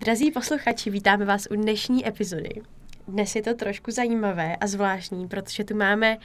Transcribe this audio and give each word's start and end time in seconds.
Drazí 0.00 0.30
posluchači, 0.30 0.90
vítáme 0.90 1.24
vás 1.24 1.48
u 1.50 1.54
dnešní 1.54 2.08
epizody. 2.08 2.50
Dnes 3.08 3.36
je 3.36 3.42
to 3.42 3.54
trošku 3.54 3.90
zajímavé 3.90 4.56
a 4.56 4.66
zvláštní, 4.66 5.28
protože 5.28 5.64
tu 5.64 5.76
máme 5.76 6.18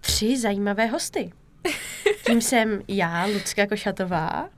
tři 0.00 0.38
zajímavé 0.38 0.86
hosty. 0.86 1.30
Tím 2.26 2.40
jsem 2.40 2.82
já, 2.88 3.26
Lucka 3.26 3.66
Košatová. 3.66 4.50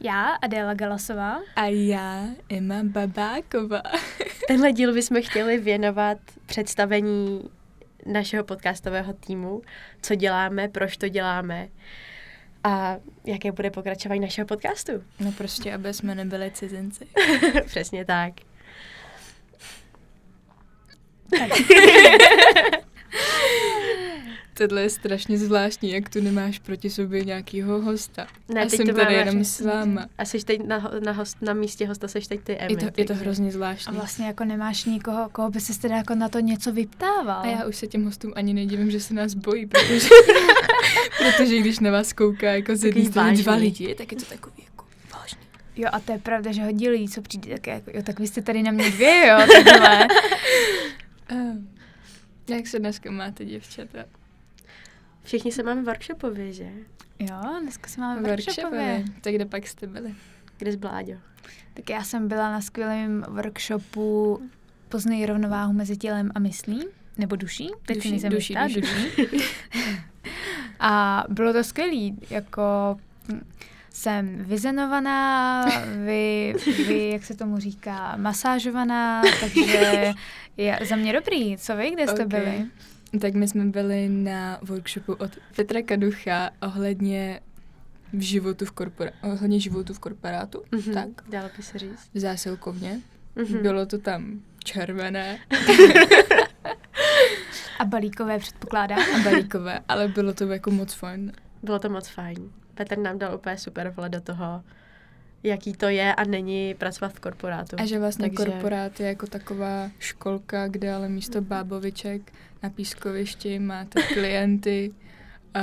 Já, 0.00 0.26
Adéla 0.28 0.74
Galasová. 0.74 1.40
A 1.56 1.64
já, 1.66 2.26
Emma 2.48 2.82
Babáková. 2.82 3.82
Tenhle 4.48 4.72
díl 4.72 4.94
bychom 4.94 5.22
chtěli 5.22 5.58
věnovat 5.58 6.18
představení 6.46 7.50
našeho 8.06 8.44
podcastového 8.44 9.12
týmu, 9.12 9.62
co 10.02 10.14
děláme, 10.14 10.68
proč 10.68 10.96
to 10.96 11.08
děláme 11.08 11.68
a 12.64 12.96
jaké 13.24 13.52
bude 13.52 13.70
pokračování 13.70 14.20
našeho 14.20 14.46
podcastu. 14.46 14.92
No 15.20 15.32
prostě, 15.32 15.74
aby 15.74 15.94
jsme 15.94 16.14
nebyli 16.14 16.50
cizinci. 16.50 17.06
Přesně 17.66 18.04
tak. 18.04 18.32
Tohle 24.68 24.82
je 24.82 24.90
strašně 24.90 25.38
zvláštní, 25.38 25.90
jak 25.90 26.08
tu 26.08 26.20
nemáš 26.20 26.58
proti 26.58 26.90
sobě 26.90 27.24
nějakýho 27.24 27.80
hosta. 27.80 28.26
Ne, 28.54 28.60
a 28.60 28.64
teď 28.64 28.76
jsem 28.76 28.86
to 28.86 28.94
tady 28.94 29.14
jenom 29.14 29.44
s 29.44 29.60
váma. 29.60 30.06
A 30.18 30.24
jsi 30.24 30.44
teď 30.44 30.66
na, 30.66 30.90
na, 31.04 31.12
host, 31.12 31.42
na 31.42 31.52
místě 31.54 31.86
hosta, 31.86 32.08
seš 32.08 32.26
teď 32.26 32.40
ty, 32.40 32.56
Emmy. 32.56 32.72
Je 32.72 32.90
to, 32.90 33.00
je 33.00 33.04
to 33.04 33.14
hrozně 33.14 33.48
A 33.48 33.50
zvláštní. 33.50 33.96
vlastně 33.96 34.26
jako 34.26 34.44
nemáš 34.44 34.84
nikoho, 34.84 35.28
koho 35.32 35.50
by 35.50 35.60
si 35.60 35.80
teda 35.80 35.96
jako 35.96 36.14
na 36.14 36.28
to 36.28 36.40
něco 36.40 36.72
vyptával. 36.72 37.40
A 37.42 37.46
já 37.46 37.64
už 37.64 37.76
se 37.76 37.86
těm 37.86 38.04
hostům 38.04 38.32
ani 38.36 38.54
nedivím, 38.54 38.90
že 38.90 39.00
se 39.00 39.14
nás 39.14 39.34
bojí, 39.34 39.66
protože, 39.66 40.08
protože 41.18 41.58
když 41.58 41.78
na 41.78 41.90
vás 41.90 42.12
kouká 42.12 42.50
jako 42.50 42.76
z 42.76 42.84
jedné 42.84 43.32
dva 43.32 43.54
lidi, 43.54 43.94
tak 43.94 44.12
je 44.12 44.18
to 44.18 44.24
takový 44.24 44.64
jako 44.64 44.84
vážný. 45.12 45.40
Jo, 45.76 45.88
a 45.92 46.00
to 46.00 46.12
je 46.12 46.18
pravda, 46.18 46.52
že 46.52 46.62
hodně 46.62 46.90
lidí, 46.90 47.08
co 47.08 47.22
přijde, 47.22 47.54
tak 47.54 47.66
jako, 47.66 47.90
jo, 47.94 48.02
tak 48.02 48.20
vy 48.20 48.26
jste 48.26 48.42
tady 48.42 48.62
na 48.62 48.70
mě 48.70 48.90
dvě, 48.90 49.26
jo, 49.26 49.36
takhle. 49.64 50.06
Uh, 51.32 51.56
jak 52.56 52.66
se 52.66 52.78
dneska 52.78 53.10
máte, 53.10 53.44
děvčata? 53.44 54.19
Všichni 55.24 55.52
se 55.52 55.62
máme 55.62 55.82
workshopově, 55.82 56.52
že? 56.52 56.68
Jo, 57.18 57.40
dneska 57.62 57.88
se 57.88 58.00
máme 58.00 58.20
Workshopově. 58.28 58.70
workshopově. 58.70 59.04
Tak 59.20 59.34
kde 59.34 59.44
pak 59.44 59.66
jste 59.66 59.86
byli? 59.86 60.14
Kde 60.58 60.72
jsi 60.72 60.78
Bláďo? 60.78 61.12
Tak 61.74 61.90
já 61.90 62.04
jsem 62.04 62.28
byla 62.28 62.50
na 62.52 62.60
skvělém 62.60 63.24
workshopu 63.28 64.40
Poznej 64.88 65.26
rovnováhu 65.26 65.72
mezi 65.72 65.96
tělem 65.96 66.30
a 66.34 66.38
myslí, 66.38 66.84
nebo 67.18 67.36
duší, 67.36 67.70
teď 67.86 67.96
Duší, 67.96 68.10
nejsem 68.10 68.30
duší, 68.32 68.52
jistá, 68.52 68.66
duší. 68.66 68.80
duší. 68.80 69.44
a 70.80 71.24
bylo 71.28 71.52
to 71.52 71.64
skvělý, 71.64 72.18
jako 72.30 72.96
hm, 73.32 73.40
jsem 73.92 74.36
vyzenovaná, 74.44 75.64
vy, 76.04 76.54
vy, 76.86 77.10
jak 77.12 77.24
se 77.24 77.34
tomu 77.34 77.58
říká, 77.58 78.16
masážovaná, 78.16 79.22
takže 79.40 80.12
je 80.56 80.78
za 80.88 80.96
mě 80.96 81.12
dobrý. 81.12 81.58
Co 81.58 81.76
vy, 81.76 81.90
kde 81.90 82.08
jste 82.08 82.22
Ok. 82.24 82.28
byli? 82.28 82.66
Tak 83.20 83.34
my 83.34 83.48
jsme 83.48 83.64
byli 83.64 84.08
na 84.08 84.58
workshopu 84.62 85.12
od 85.14 85.30
Petra 85.56 85.82
Kaducha 85.82 86.50
ohledně 86.62 87.40
v 88.12 88.20
životu 88.20 88.64
v 88.64 88.72
korpora- 88.72 89.12
ohledně 89.22 89.60
životu 89.60 89.94
v 89.94 89.98
korporátu, 89.98 90.62
Mhm, 90.72 90.94
tak, 90.94 91.08
Dalo 91.30 91.48
by 91.56 91.62
se 91.62 91.78
říct. 91.78 92.10
v 92.14 92.18
zásilkovně. 92.18 93.00
Mhm. 93.36 93.62
Bylo 93.62 93.86
to 93.86 93.98
tam 93.98 94.40
červené 94.64 95.38
A 97.78 97.84
balíkové 97.84 98.38
předpokládám. 98.38 98.98
a 98.98 99.18
balíkové, 99.24 99.80
ale 99.88 100.08
bylo 100.08 100.32
to 100.34 100.44
jako 100.44 100.70
moc 100.70 100.94
fajn. 100.94 101.32
Bylo 101.62 101.78
to 101.78 101.88
moc 101.88 102.08
fajn. 102.08 102.50
Petr 102.74 102.98
nám 102.98 103.18
dal 103.18 103.34
úplně 103.34 103.58
super 103.58 103.88
vhled 103.96 104.12
do 104.12 104.20
toho, 104.20 104.62
jaký 105.42 105.72
to 105.72 105.88
je 105.88 106.14
a 106.14 106.24
není 106.24 106.74
pracovat 106.74 107.12
v 107.12 107.20
korporátu. 107.20 107.76
A 107.78 107.84
že 107.86 107.98
vlastně 107.98 108.30
Takže- 108.30 108.44
korporát 108.52 109.00
je 109.00 109.06
jako 109.06 109.26
taková 109.26 109.90
školka, 109.98 110.68
kde 110.68 110.92
ale 110.94 111.08
místo 111.08 111.40
báboviček 111.40 112.32
na 112.62 112.70
pískovišti 112.70 113.58
máte 113.58 114.02
klienty 114.02 114.92
a 115.54 115.60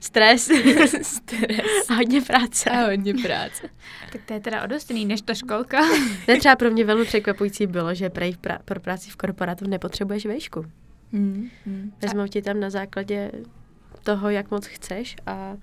Stres 0.00 0.42
stres 1.02 1.90
a 1.90 1.94
hodně 1.94 2.20
práce. 2.20 2.70
a 2.70 2.86
hodně 2.86 3.14
práce. 3.14 3.68
Tak 4.12 4.20
to 4.26 4.32
je 4.34 4.40
teda 4.40 4.62
o 4.64 4.66
dost 4.66 4.90
jiný 4.90 5.04
než 5.06 5.22
ta 5.22 5.34
školka. 5.34 5.80
Ne, 6.28 6.36
třeba 6.38 6.56
pro 6.56 6.70
mě 6.70 6.84
velmi 6.84 7.04
překvapující 7.04 7.66
bylo, 7.66 7.94
že 7.94 8.10
prej 8.10 8.32
pra- 8.32 8.58
pro 8.64 8.80
práci 8.80 9.10
v 9.10 9.16
korporátu 9.16 9.66
nepotřebuješ 9.68 10.26
vejšku. 10.26 10.66
Mm, 11.12 11.48
mm. 11.66 11.92
Vezmou 12.02 12.26
ti 12.26 12.42
tam 12.42 12.60
na 12.60 12.70
základě 12.70 13.30
toho, 14.02 14.30
jak 14.30 14.50
moc 14.50 14.66
chceš 14.66 15.16
a 15.26 15.56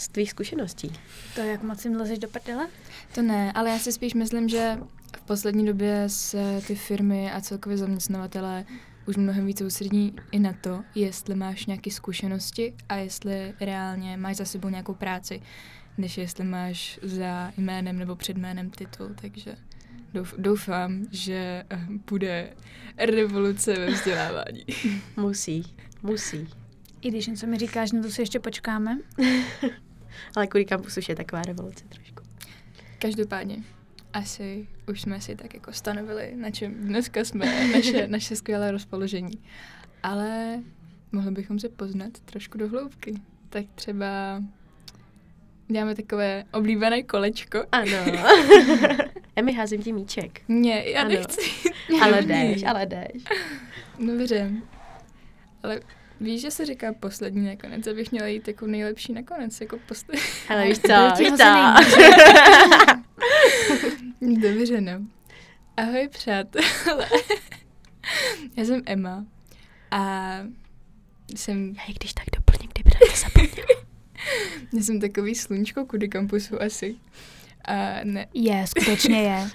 z 0.00 0.08
tvých 0.08 0.30
zkušeností. 0.30 0.92
To 1.34 1.40
jak 1.40 1.62
moc 1.62 1.84
jim 1.84 1.96
lezeš 1.96 2.18
do 2.18 2.28
prdele? 2.28 2.68
To 3.14 3.22
ne, 3.22 3.52
ale 3.52 3.70
já 3.70 3.78
si 3.78 3.92
spíš 3.92 4.14
myslím, 4.14 4.48
že 4.48 4.78
v 5.16 5.22
poslední 5.22 5.66
době 5.66 6.04
se 6.06 6.60
ty 6.66 6.74
firmy 6.74 7.32
a 7.32 7.40
celkově 7.40 7.78
zaměstnavatelé 7.78 8.64
už 9.06 9.16
mnohem 9.16 9.46
více 9.46 9.64
soustředí 9.64 10.16
i 10.32 10.38
na 10.38 10.52
to, 10.52 10.84
jestli 10.94 11.34
máš 11.34 11.66
nějaké 11.66 11.90
zkušenosti 11.90 12.74
a 12.88 12.96
jestli 12.96 13.54
reálně 13.60 14.16
máš 14.16 14.36
za 14.36 14.44
sebou 14.44 14.68
nějakou 14.68 14.94
práci, 14.94 15.42
než 15.98 16.18
jestli 16.18 16.44
máš 16.44 16.98
za 17.02 17.52
jménem 17.56 17.98
nebo 17.98 18.16
před 18.16 18.36
jménem 18.36 18.70
titul, 18.70 19.08
takže 19.20 19.56
douf- 20.14 20.34
doufám, 20.38 21.06
že 21.10 21.64
eh, 21.70 21.86
bude 22.10 22.52
revoluce 22.98 23.74
ve 23.74 23.86
vzdělávání. 23.86 24.64
Musí, 25.16 25.74
musí. 26.02 26.48
I 27.00 27.10
když 27.10 27.26
něco 27.26 27.46
mi 27.46 27.58
říkáš, 27.58 27.92
no 27.92 28.02
to 28.02 28.10
si 28.10 28.22
ještě 28.22 28.40
počkáme. 28.40 28.98
Ale 30.36 30.46
kvůli 30.46 30.64
kampusu 30.64 31.00
už 31.00 31.08
je 31.08 31.16
taková 31.16 31.42
revoluce 31.42 31.84
trošku. 31.88 32.22
Každopádně, 32.98 33.56
asi 34.12 34.66
už 34.88 35.00
jsme 35.00 35.20
si 35.20 35.36
tak 35.36 35.54
jako 35.54 35.72
stanovili, 35.72 36.32
na 36.36 36.50
čem 36.50 36.74
dneska 36.74 37.24
jsme, 37.24 37.70
naše, 37.72 38.06
naše 38.08 38.36
skvělé 38.36 38.70
rozpoložení. 38.70 39.38
Ale 40.02 40.58
mohli 41.12 41.30
bychom 41.30 41.58
se 41.58 41.68
poznat 41.68 42.12
trošku 42.24 42.58
do 42.58 42.68
hloubky. 42.68 43.14
Tak 43.48 43.64
třeba 43.74 44.42
děláme 45.68 45.94
takové 45.94 46.44
oblíbené 46.52 47.02
kolečko. 47.02 47.64
Ano. 47.72 47.96
Emi, 49.36 49.52
házím 49.52 49.82
ti 49.82 49.92
míček. 49.92 50.40
Ne, 50.48 50.88
já 50.90 51.00
Ano. 51.00 51.10
nechci. 51.10 51.70
Ale 52.02 52.22
jdeš, 52.22 52.62
ale 52.64 52.86
jdeš. 52.86 53.22
Dobře. 54.06 54.50
Ale 55.62 55.80
víš, 56.20 56.40
že 56.40 56.50
se 56.50 56.66
říká 56.66 56.92
poslední 56.92 57.46
nakonec, 57.46 57.86
abych 57.86 58.12
měla 58.12 58.26
jít 58.26 58.48
jako 58.48 58.66
nejlepší 58.66 59.12
nakonec, 59.12 59.60
jako 59.60 59.78
poslední. 59.88 60.22
Ale 60.48 60.66
víš 60.66 60.78
co, 60.86 60.92
víš 61.18 61.28
co. 61.28 61.44
Dobře, 64.40 64.80
no. 64.80 64.92
Ahoj, 65.76 66.08
přátelé. 66.08 66.64
Já 68.56 68.64
jsem 68.64 68.82
Emma 68.86 69.24
a 69.90 70.30
jsem, 71.36 71.74
Já 71.76 71.82
i 71.88 71.92
když 71.92 72.12
tak 72.12 72.24
doplním, 72.36 72.70
kdyby 72.74 72.90
na 72.90 73.00
to 73.12 73.16
zapomněla. 73.20 73.84
já 74.72 74.82
jsem 74.82 75.00
takový 75.00 75.34
sluníčko 75.34 75.84
kudy 75.86 76.08
kampusu 76.08 76.62
asi. 76.62 76.96
A 77.66 78.00
ne, 78.04 78.26
Je, 78.34 78.64
skutečně 78.66 79.22
je. 79.22 79.50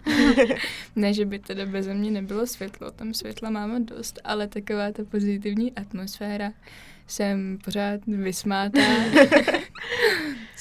ne, 0.96 1.14
že 1.14 1.26
by 1.26 1.40
teda 1.40 1.66
bez 1.66 1.88
mě 1.88 2.12
nebylo 2.12 2.48
světlo, 2.48 2.92
tam 2.92 3.14
světla 3.14 3.50
máme 3.50 3.80
dost, 3.80 4.20
ale 4.24 4.48
taková 4.48 4.92
ta 4.92 5.04
pozitivní 5.04 5.72
atmosféra. 5.72 6.52
Jsem 7.08 7.58
pořád 7.66 8.00
vysmátá. 8.08 8.82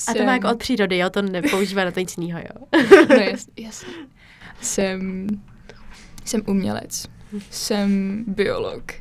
A 0.08 0.14
to 0.14 0.24
má 0.24 0.32
jako 0.32 0.50
od 0.50 0.58
přírody, 0.58 0.98
jo? 0.98 1.10
To 1.10 1.22
nepoužívá 1.22 1.84
na 1.84 1.90
to 1.90 2.00
nic 2.00 2.18
jiného, 2.18 2.40
jo? 2.40 2.66
No 3.08 3.14
jasně. 3.14 3.70
Jsem, 4.60 5.26
jsem 6.24 6.42
umělec, 6.46 7.06
jsem 7.50 8.24
biolog 8.26 8.92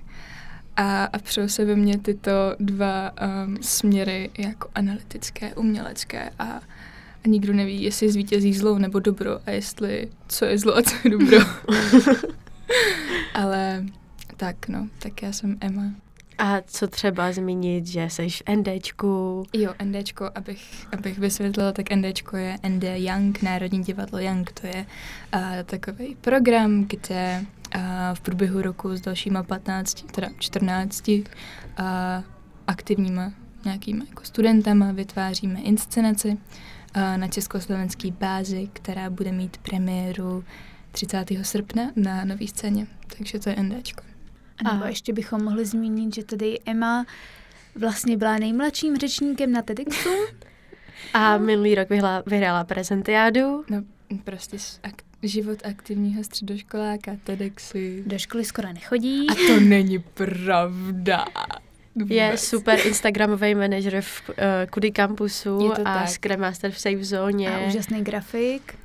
a, 0.79 1.03
a 1.05 1.17
přou 1.17 1.47
se 1.47 1.65
ve 1.65 1.75
mně 1.75 1.97
tyto 1.97 2.31
dva 2.59 3.11
um, 3.45 3.57
směry 3.61 4.29
jako 4.37 4.69
analytické, 4.75 5.55
umělecké 5.55 6.29
a, 6.39 6.61
a 7.25 7.27
nikdo 7.27 7.53
neví, 7.53 7.83
jestli 7.83 8.11
zvítězí 8.11 8.53
zlo 8.53 8.79
nebo 8.79 8.99
dobro 8.99 9.39
a 9.45 9.51
jestli 9.51 10.09
co 10.27 10.45
je 10.45 10.57
zlo 10.57 10.77
a 10.77 10.81
co 10.81 10.95
je 11.03 11.09
dobro. 11.09 11.37
Ale 13.33 13.85
tak 14.37 14.67
no, 14.67 14.87
tak 14.99 15.21
já 15.21 15.31
jsem 15.31 15.57
Emma. 15.61 15.83
A 16.37 16.61
co 16.61 16.87
třeba 16.87 17.31
zmínit, 17.31 17.87
že 17.87 18.09
jsi 18.09 18.29
v 18.29 18.41
NDčku, 18.55 19.43
Jo, 19.53 19.73
NDčko, 19.83 20.29
abych, 20.35 20.87
abych 20.91 21.19
vysvětlila, 21.19 21.71
tak 21.71 21.91
NDčko 21.95 22.37
je 22.37 22.57
ND 22.69 22.83
Young, 22.83 23.41
Národní 23.41 23.83
divadlo 23.83 24.19
Young, 24.19 24.51
to 24.51 24.67
je 24.67 24.85
uh, 25.35 25.41
takový 25.65 26.15
program, 26.21 26.85
kde 26.85 27.45
uh, 27.75 27.81
v 28.13 28.21
průběhu 28.21 28.61
roku 28.61 28.97
s 28.97 29.01
dalšíma 29.01 29.43
15, 29.43 30.11
teda 30.11 30.29
14 30.39 31.07
uh, 31.07 31.15
aktivníma 32.67 33.33
nějakýma 33.65 34.05
jako 34.09 34.23
studentama 34.23 34.91
vytváříme 34.91 35.59
inscenaci 35.59 36.29
uh, 36.29 36.37
na 36.95 37.27
československé 37.27 38.11
bázi, 38.11 38.69
která 38.73 39.09
bude 39.09 39.31
mít 39.31 39.57
premiéru 39.57 40.43
30. 40.91 41.25
srpna 41.41 41.91
na 41.95 42.25
nový 42.25 42.47
scéně. 42.47 42.87
Takže 43.17 43.39
to 43.39 43.49
je 43.49 43.55
NDčko. 43.63 44.03
A 44.65 44.73
nebo 44.73 44.85
A- 44.85 44.87
ještě 44.87 45.13
bychom 45.13 45.43
mohli 45.43 45.65
zmínit, 45.65 46.15
že 46.15 46.23
tady 46.23 46.59
Emma 46.65 47.05
vlastně 47.75 48.17
byla 48.17 48.37
nejmladším 48.37 48.97
řečníkem 48.97 49.51
na 49.51 49.61
TEDxu. 49.61 50.09
a 51.13 51.37
minulý 51.37 51.75
rok 51.75 51.89
vyhla, 51.89 52.23
vyhrála 52.25 52.63
prezentiádu. 52.63 53.63
No, 53.69 53.83
prostě 54.23 54.57
ak- 54.57 55.03
život 55.23 55.59
aktivního 55.65 56.23
středoškoláka 56.23 57.11
TEDxy. 57.23 58.03
Do 58.07 58.19
školy 58.19 58.45
skoro 58.45 58.73
nechodí. 58.73 59.27
A 59.29 59.35
to 59.35 59.59
není 59.59 59.99
pravda. 59.99 61.25
Je 61.95 62.25
Vůbec. 62.25 62.41
super 62.47 62.79
Instagramový 62.85 63.55
manažer 63.55 64.01
v 64.01 64.29
uh, 64.29 64.35
Kudy 64.69 64.91
Campusu 64.91 65.59
Je 65.63 65.69
to 65.69 65.81
a 65.81 65.93
tak. 65.93 66.09
Scrum 66.09 66.39
Master 66.39 66.71
v 66.71 66.79
Safe 66.79 67.03
Zone. 67.03 67.47
A 67.47 67.67
úžasný 67.67 68.03
grafik. 68.03 68.75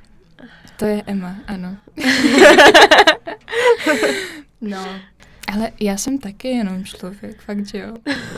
To 0.77 0.85
je 0.85 1.03
Emma, 1.07 1.35
ano. 1.47 1.77
no. 4.61 4.85
Ale 5.53 5.71
já 5.79 5.97
jsem 5.97 6.17
taky 6.17 6.47
jenom 6.47 6.83
člověk, 6.83 7.41
fakt, 7.41 7.65
že 7.65 7.77
jo. 7.77 7.93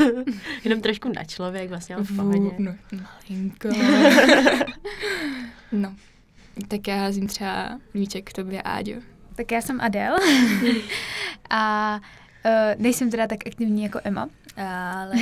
Jenom 0.64 0.82
trošku 0.82 1.12
na 1.16 1.24
člověk, 1.24 1.70
vlastně 1.70 1.96
ale 1.96 2.04
v 2.04 2.16
pohodě. 2.16 2.52
no, 2.58 2.76
malinko. 2.92 3.70
no. 5.72 5.96
Tak 6.68 6.88
já 6.88 6.96
házím 6.96 7.28
třeba 7.28 7.80
míček 7.94 8.30
k 8.30 8.34
tobě, 8.34 8.62
Áďo. 8.62 8.94
Tak 9.36 9.52
já 9.52 9.62
jsem 9.62 9.82
Adel. 9.82 10.16
a 11.50 11.96
uh, 12.46 12.82
nejsem 12.82 13.12
teda 13.12 13.28
tak 13.28 13.40
aktivní 13.48 13.84
jako 13.84 14.00
Emma, 14.04 14.30
Ale... 14.58 15.16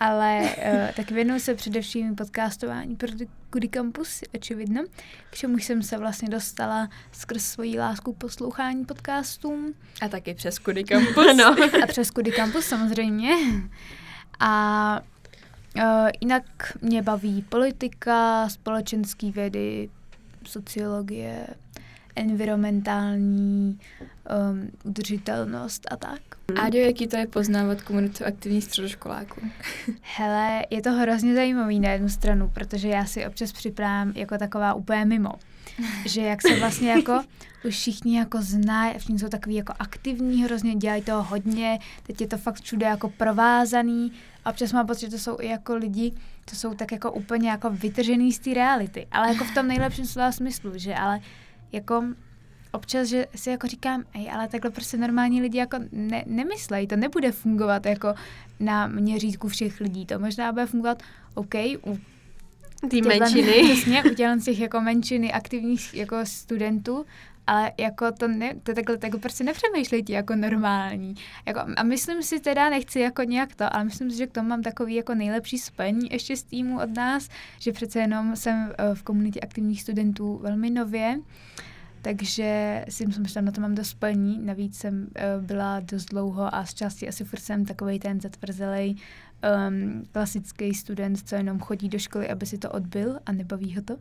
ale 0.00 0.40
uh, 0.40 0.90
tak 0.96 1.10
věnuju 1.10 1.40
se 1.40 1.54
především 1.54 2.14
podcastování 2.14 2.96
pro 2.96 3.08
Kudy 3.50 3.68
Campus, 3.68 4.22
očividno, 4.34 4.84
k 5.30 5.36
čemu 5.36 5.58
jsem 5.58 5.82
se 5.82 5.98
vlastně 5.98 6.28
dostala 6.28 6.88
skrz 7.12 7.44
svoji 7.44 7.78
lásku 7.78 8.12
k 8.12 8.18
poslouchání 8.18 8.84
podcastům 8.84 9.74
A 10.00 10.08
taky 10.08 10.34
přes 10.34 10.58
Kudy 10.58 10.84
Campus. 10.84 11.26
no. 11.36 11.56
a 11.82 11.86
přes 11.86 12.10
Kudy 12.10 12.32
Campus 12.32 12.66
samozřejmě. 12.66 13.34
A 14.40 15.00
uh, 15.76 16.08
jinak 16.20 16.44
mě 16.80 17.02
baví 17.02 17.42
politika, 17.42 18.48
společenské 18.48 19.30
vědy, 19.30 19.90
sociologie, 20.46 21.46
environmentální 22.16 23.78
um, 24.50 24.70
udržitelnost 24.84 25.86
a 25.90 25.96
tak. 25.96 26.20
Áďo, 26.56 26.78
jaký 26.78 27.06
to 27.06 27.16
je 27.16 27.26
poznávat 27.26 27.82
komunitu 27.82 28.24
aktivních 28.24 28.64
středoškoláků? 28.64 29.40
Hele, 30.16 30.66
je 30.70 30.82
to 30.82 30.92
hrozně 30.92 31.34
zajímavý 31.34 31.80
na 31.80 31.90
jednu 31.90 32.08
stranu, 32.08 32.50
protože 32.54 32.88
já 32.88 33.04
si 33.04 33.26
občas 33.26 33.52
připravám 33.52 34.12
jako 34.14 34.38
taková 34.38 34.74
úplně 34.74 35.04
mimo. 35.04 35.30
Že 36.06 36.20
jak 36.20 36.42
se 36.42 36.58
vlastně 36.58 36.90
jako 36.90 37.24
už 37.64 37.74
všichni 37.74 38.18
jako 38.18 38.42
znají, 38.42 38.98
všichni 38.98 39.18
jsou 39.18 39.28
takový 39.28 39.54
jako 39.54 39.72
aktivní, 39.78 40.44
hrozně 40.44 40.74
dělají 40.74 41.02
toho 41.02 41.22
hodně, 41.22 41.78
teď 42.02 42.20
je 42.20 42.26
to 42.26 42.38
fakt 42.38 42.62
všude 42.62 42.86
jako 42.86 43.08
provázaný 43.08 44.12
a 44.44 44.50
občas 44.50 44.72
mám 44.72 44.86
pocit, 44.86 45.00
že 45.00 45.10
to 45.10 45.18
jsou 45.18 45.36
i 45.40 45.48
jako 45.48 45.74
lidi, 45.74 46.12
to 46.44 46.56
jsou 46.56 46.74
tak 46.74 46.92
jako 46.92 47.12
úplně 47.12 47.50
jako 47.50 47.70
vytržený 47.70 48.32
z 48.32 48.38
té 48.38 48.54
reality, 48.54 49.06
ale 49.12 49.28
jako 49.28 49.44
v 49.44 49.54
tom 49.54 49.68
nejlepším 49.68 50.06
slova 50.06 50.32
smyslu, 50.32 50.72
že 50.76 50.94
ale 50.94 51.20
jako 51.74 52.04
občas, 52.72 53.08
že 53.08 53.26
si 53.34 53.50
jako 53.50 53.66
říkám, 53.66 54.04
ej, 54.14 54.30
ale 54.32 54.48
takhle 54.48 54.70
prostě 54.70 54.96
normální 54.96 55.42
lidi 55.42 55.58
jako 55.58 55.76
ne, 55.92 56.24
nemyslejí, 56.26 56.86
to 56.86 56.96
nebude 56.96 57.32
fungovat 57.32 57.86
jako 57.86 58.14
na 58.60 58.86
měřítku 58.86 59.48
všech 59.48 59.80
lidí, 59.80 60.06
to 60.06 60.18
možná 60.18 60.52
bude 60.52 60.66
fungovat 60.66 61.02
OK, 61.34 61.54
u 61.86 61.98
těchto- 62.90 63.08
menšiny. 63.08 63.52
Přesně, 63.72 64.04
u 64.04 64.14
těch 64.44 64.60
jako 64.60 64.80
menšiny 64.80 65.32
aktivních 65.32 65.94
jako 65.94 66.16
studentů, 66.24 67.06
ale 67.46 67.72
jako 67.78 68.12
to, 68.12 68.28
ne, 68.28 68.54
to 68.62 68.74
takhle, 68.74 68.98
takhle 68.98 69.20
prostě 69.20 69.44
nepřemýšlejte 69.44 70.12
jako 70.12 70.34
normální. 70.36 71.14
Jako, 71.46 71.60
a 71.76 71.82
myslím 71.82 72.22
si 72.22 72.40
teda, 72.40 72.70
nechci 72.70 73.00
jako 73.00 73.22
nějak 73.22 73.54
to, 73.54 73.74
ale 73.74 73.84
myslím 73.84 74.10
si, 74.10 74.16
že 74.16 74.26
k 74.26 74.32
tomu 74.32 74.48
mám 74.48 74.62
takový 74.62 74.94
jako 74.94 75.14
nejlepší 75.14 75.58
spojení 75.58 76.08
ještě 76.10 76.36
z 76.36 76.42
týmu 76.42 76.80
od 76.80 76.96
nás, 76.96 77.28
že 77.58 77.72
přece 77.72 77.98
jenom 77.98 78.36
jsem 78.36 78.72
eh, 78.78 78.94
v 78.94 79.02
komunitě 79.02 79.40
aktivních 79.40 79.82
studentů 79.82 80.38
velmi 80.42 80.70
nově, 80.70 81.18
takže 82.02 82.84
si 82.88 83.06
myslím, 83.06 83.26
že 83.26 83.34
tam 83.34 83.44
na 83.44 83.52
to 83.52 83.60
mám 83.60 83.74
dost 83.74 83.88
spojení. 83.88 84.38
Navíc 84.42 84.78
jsem 84.78 85.02
uh, 85.02 85.44
byla 85.44 85.80
dost 85.80 86.04
dlouho 86.04 86.54
a 86.54 86.64
z 86.64 86.74
části 86.74 87.08
asi 87.08 87.24
furt 87.24 87.40
jsem 87.40 87.64
takový 87.64 87.98
ten 87.98 88.20
zatvrzelej 88.20 88.94
um, 89.68 90.02
klasický 90.12 90.74
student, 90.74 91.28
co 91.28 91.34
jenom 91.34 91.60
chodí 91.60 91.88
do 91.88 91.98
školy, 91.98 92.30
aby 92.30 92.46
si 92.46 92.58
to 92.58 92.70
odbil 92.70 93.18
a 93.26 93.32
nebaví 93.32 93.76
ho 93.76 93.82
to. 93.82 93.96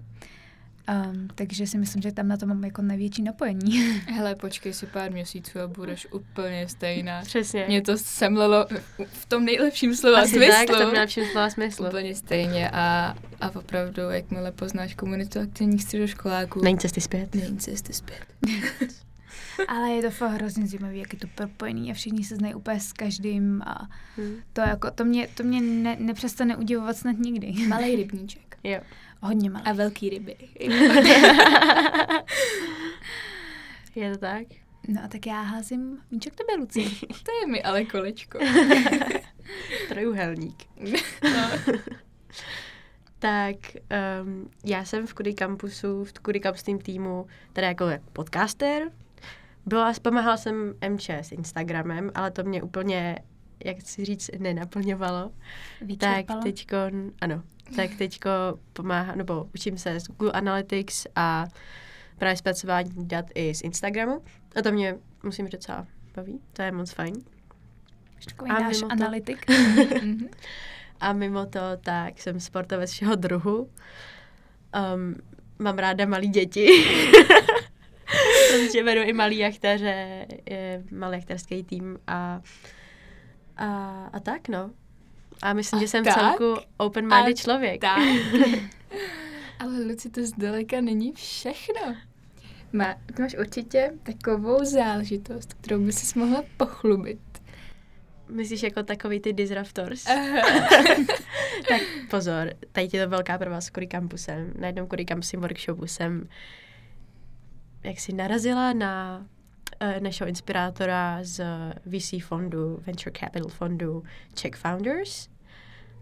Um, 0.89 1.27
takže 1.35 1.67
si 1.67 1.77
myslím, 1.77 2.01
že 2.01 2.11
tam 2.11 2.27
na 2.27 2.37
to 2.37 2.45
mám 2.45 2.63
jako 2.63 2.81
největší 2.81 3.23
napojení. 3.23 3.79
Hele, 4.07 4.35
počkej 4.35 4.73
si 4.73 4.85
pár 4.85 5.11
měsíců 5.11 5.59
a 5.59 5.67
budeš 5.67 6.07
úplně 6.11 6.67
stejná. 6.67 7.21
Přesně. 7.21 7.65
Mě 7.67 7.81
to 7.81 7.97
semlelo 7.97 8.65
v 9.05 9.25
tom 9.25 9.45
nejlepším 9.45 9.95
slova 9.95 10.19
Asi 10.19 10.29
smyslu. 10.35 10.51
tak, 10.67 10.69
v 10.69 10.79
nejlepším 10.91 11.25
slova 11.31 11.49
smyslu. 11.49 11.87
Úplně 11.87 12.15
stejně 12.15 12.69
a, 12.69 13.15
a 13.41 13.55
opravdu, 13.55 14.01
jakmile 14.01 14.51
poznáš 14.51 14.95
komunitu 14.95 15.39
aktivních 15.39 15.83
středoškoláků, 15.83 16.61
Není 16.63 16.77
cesty 16.77 17.01
zpět. 17.01 17.35
není 17.35 17.57
cesty 17.57 17.93
zpět. 17.93 18.25
Ale 19.67 19.89
je 19.91 20.01
to 20.01 20.09
fakt 20.11 20.31
hrozně 20.31 20.67
zajímavé, 20.67 20.95
jak 20.97 21.13
je 21.13 21.19
to 21.19 21.27
propojený 21.35 21.91
a 21.91 21.93
všichni 21.93 22.23
se 22.23 22.35
znají 22.35 22.53
úplně 22.55 22.79
s 22.79 22.93
každým 22.93 23.61
a 23.65 23.87
Hmm. 24.17 24.35
to 24.53 24.61
jako, 24.61 24.91
to 24.91 25.05
mě, 25.05 25.27
to 25.27 25.43
mě 25.43 25.61
ne, 25.61 25.95
nepřestane 25.99 26.55
udivovat 26.57 26.97
snad 26.97 27.17
nikdy. 27.19 27.53
Malý 27.67 27.95
rybníček. 27.95 28.57
Jo. 28.63 28.79
Hodně 29.23 29.49
malý. 29.49 29.65
A 29.65 29.73
velký 29.73 30.09
ryby. 30.09 30.35
Je 33.95 34.11
to 34.11 34.17
tak? 34.17 34.47
No 34.87 35.01
a 35.03 35.07
tak 35.07 35.25
já 35.25 35.41
házím 35.41 35.97
míček 36.11 36.35
tebe, 36.35 36.55
Luci. 36.59 36.89
to 37.23 37.31
je 37.41 37.47
mi 37.47 37.63
ale 37.63 37.85
kolečko. 37.85 38.39
Trojuhelník. 39.89 40.63
No. 41.23 41.49
Tak 43.19 43.55
um, 44.21 44.49
já 44.65 44.85
jsem 44.85 45.07
v 45.07 45.13
Kudy 45.13 45.33
Campusu, 45.33 46.03
v 46.03 46.13
Kudy 46.13 46.39
Campus 46.39 46.63
Team 46.63 46.79
týmu, 46.79 47.27
teda 47.53 47.67
jako 47.67 47.85
podcaster. 48.13 48.91
Byla, 49.65 49.93
pomáhala 50.01 50.37
jsem 50.37 50.73
MČ 50.89 51.09
s 51.09 51.31
Instagramem, 51.31 52.11
ale 52.15 52.31
to 52.31 52.43
mě 52.43 52.61
úplně, 52.61 53.19
jak 53.65 53.81
si 53.81 54.05
říct, 54.05 54.29
nenaplňovalo. 54.39 55.31
Vyčerpalo. 55.81 56.23
Tak 56.25 56.43
teďko, 56.43 56.77
ano, 57.21 57.43
tak 57.75 57.89
teďko 57.97 58.29
pomáhám, 58.73 59.17
nebo 59.17 59.47
učím 59.55 59.77
se 59.77 59.99
z 59.99 60.07
Google 60.07 60.31
Analytics 60.31 61.07
a 61.15 61.45
právě 62.17 62.37
zpracování 62.37 62.91
dat 62.95 63.25
i 63.35 63.55
z 63.55 63.61
Instagramu. 63.61 64.21
A 64.55 64.61
to 64.61 64.71
mě, 64.71 64.95
musím 65.23 65.45
říct, 65.45 65.51
docela 65.53 65.87
baví. 66.15 66.39
To 66.53 66.61
je 66.61 66.71
moc 66.71 66.91
fajn. 66.91 67.13
Takový 68.25 68.51
A 68.51 68.59
náš 68.59 68.75
mimo 68.75 68.87
to- 68.87 68.93
analytik. 68.93 69.45
Mhm. 70.03 70.27
A 70.99 71.13
mimo 71.13 71.45
to, 71.45 71.59
tak 71.81 72.19
jsem 72.19 72.39
sportovec 72.39 72.91
všeho 72.91 73.15
druhu. 73.15 73.69
Um, 74.95 75.15
mám 75.59 75.77
ráda 75.77 76.05
malí 76.05 76.27
děti. 76.27 76.67
Protože 78.51 78.83
vedu 78.83 79.01
i 79.01 79.13
malý 79.13 79.37
jachtaře, 79.37 80.25
malý 80.91 81.17
jachterský 81.17 81.63
tým 81.63 81.99
a, 82.07 82.41
a, 83.57 83.67
a 84.13 84.19
tak, 84.19 84.47
no. 84.49 84.71
A 85.41 85.53
myslím, 85.53 85.77
A 85.77 85.81
že 85.81 85.87
jsem 85.87 86.03
tak? 86.03 86.13
celku 86.13 86.61
open-minded 86.77 87.37
člověk. 87.37 87.81
Tak. 87.81 87.99
Ale 89.59 89.79
Luci, 89.83 90.09
to 90.09 90.25
zdaleka 90.25 90.81
není 90.81 91.11
všechno. 91.11 91.95
Má, 92.73 92.95
ty 93.15 93.21
máš 93.21 93.35
určitě 93.39 93.93
takovou 94.03 94.65
záležitost, 94.65 95.53
kterou 95.53 95.79
by 95.79 95.93
si 95.93 96.19
mohla 96.19 96.43
pochlubit. 96.57 97.19
Myslíš 98.29 98.63
jako 98.63 98.83
takový 98.83 99.19
ty 99.19 99.33
disruptors? 99.33 100.03
tak 101.67 101.81
pozor, 102.09 102.53
tady 102.71 102.89
je 102.93 103.03
to 103.03 103.09
velká 103.09 103.37
pro 103.37 103.49
vás 103.49 103.71
Campusem. 103.91 104.53
Na 104.59 104.67
jednom 104.67 104.87
Kudy 104.87 105.05
Campusem 105.05 105.41
workshopu 105.41 105.87
jsem 105.87 106.27
jak 107.83 107.99
si 107.99 108.13
narazila 108.13 108.73
na 108.73 109.25
našeho 109.99 110.27
inspirátora 110.27 111.19
z 111.21 111.45
VC 111.85 112.23
fondu, 112.23 112.79
Venture 112.85 113.11
Capital 113.19 113.49
fondu 113.49 114.03
Czech 114.33 114.55
Founders. 114.55 115.29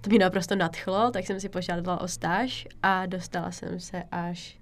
To 0.02 0.10
mě 0.10 0.20
naprosto 0.20 0.56
nadchlo, 0.56 1.12
tak 1.12 1.26
jsem 1.26 1.40
si 1.40 1.50
požádala 1.50 2.02
o 2.02 2.08
stáž 2.08 2.68
a 2.84 3.06
dostala 3.06 3.52
jsem 3.52 3.80
se 3.80 4.04
až, 4.12 4.60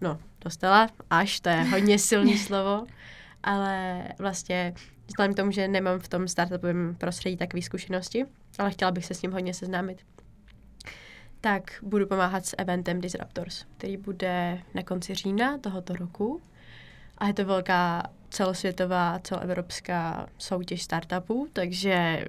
no, 0.00 0.18
dostala 0.44 0.88
až, 1.10 1.40
to 1.40 1.48
je 1.48 1.62
hodně 1.62 1.98
silný 1.98 2.38
slovo, 2.46 2.86
ale 3.42 4.02
vlastně 4.18 4.74
vzhledem 5.06 5.34
k 5.34 5.36
tomu, 5.36 5.50
že 5.50 5.68
nemám 5.68 5.98
v 5.98 6.08
tom 6.08 6.28
startupovém 6.28 6.94
prostředí 6.94 7.36
takové 7.36 7.62
zkušenosti, 7.62 8.24
ale 8.58 8.70
chtěla 8.70 8.90
bych 8.90 9.06
se 9.06 9.14
s 9.14 9.22
ním 9.22 9.32
hodně 9.32 9.54
seznámit, 9.54 10.02
tak 11.40 11.78
budu 11.82 12.06
pomáhat 12.06 12.46
s 12.46 12.54
eventem 12.58 13.00
Disruptors, 13.00 13.64
který 13.76 13.96
bude 13.96 14.62
na 14.74 14.82
konci 14.82 15.14
října 15.14 15.58
tohoto 15.58 15.94
roku. 15.94 16.42
A 17.18 17.26
je 17.26 17.34
to 17.34 17.44
velká 17.44 18.02
celosvětová, 18.36 19.18
celoevropská 19.18 20.28
soutěž 20.38 20.82
startupů, 20.82 21.48
takže 21.52 22.24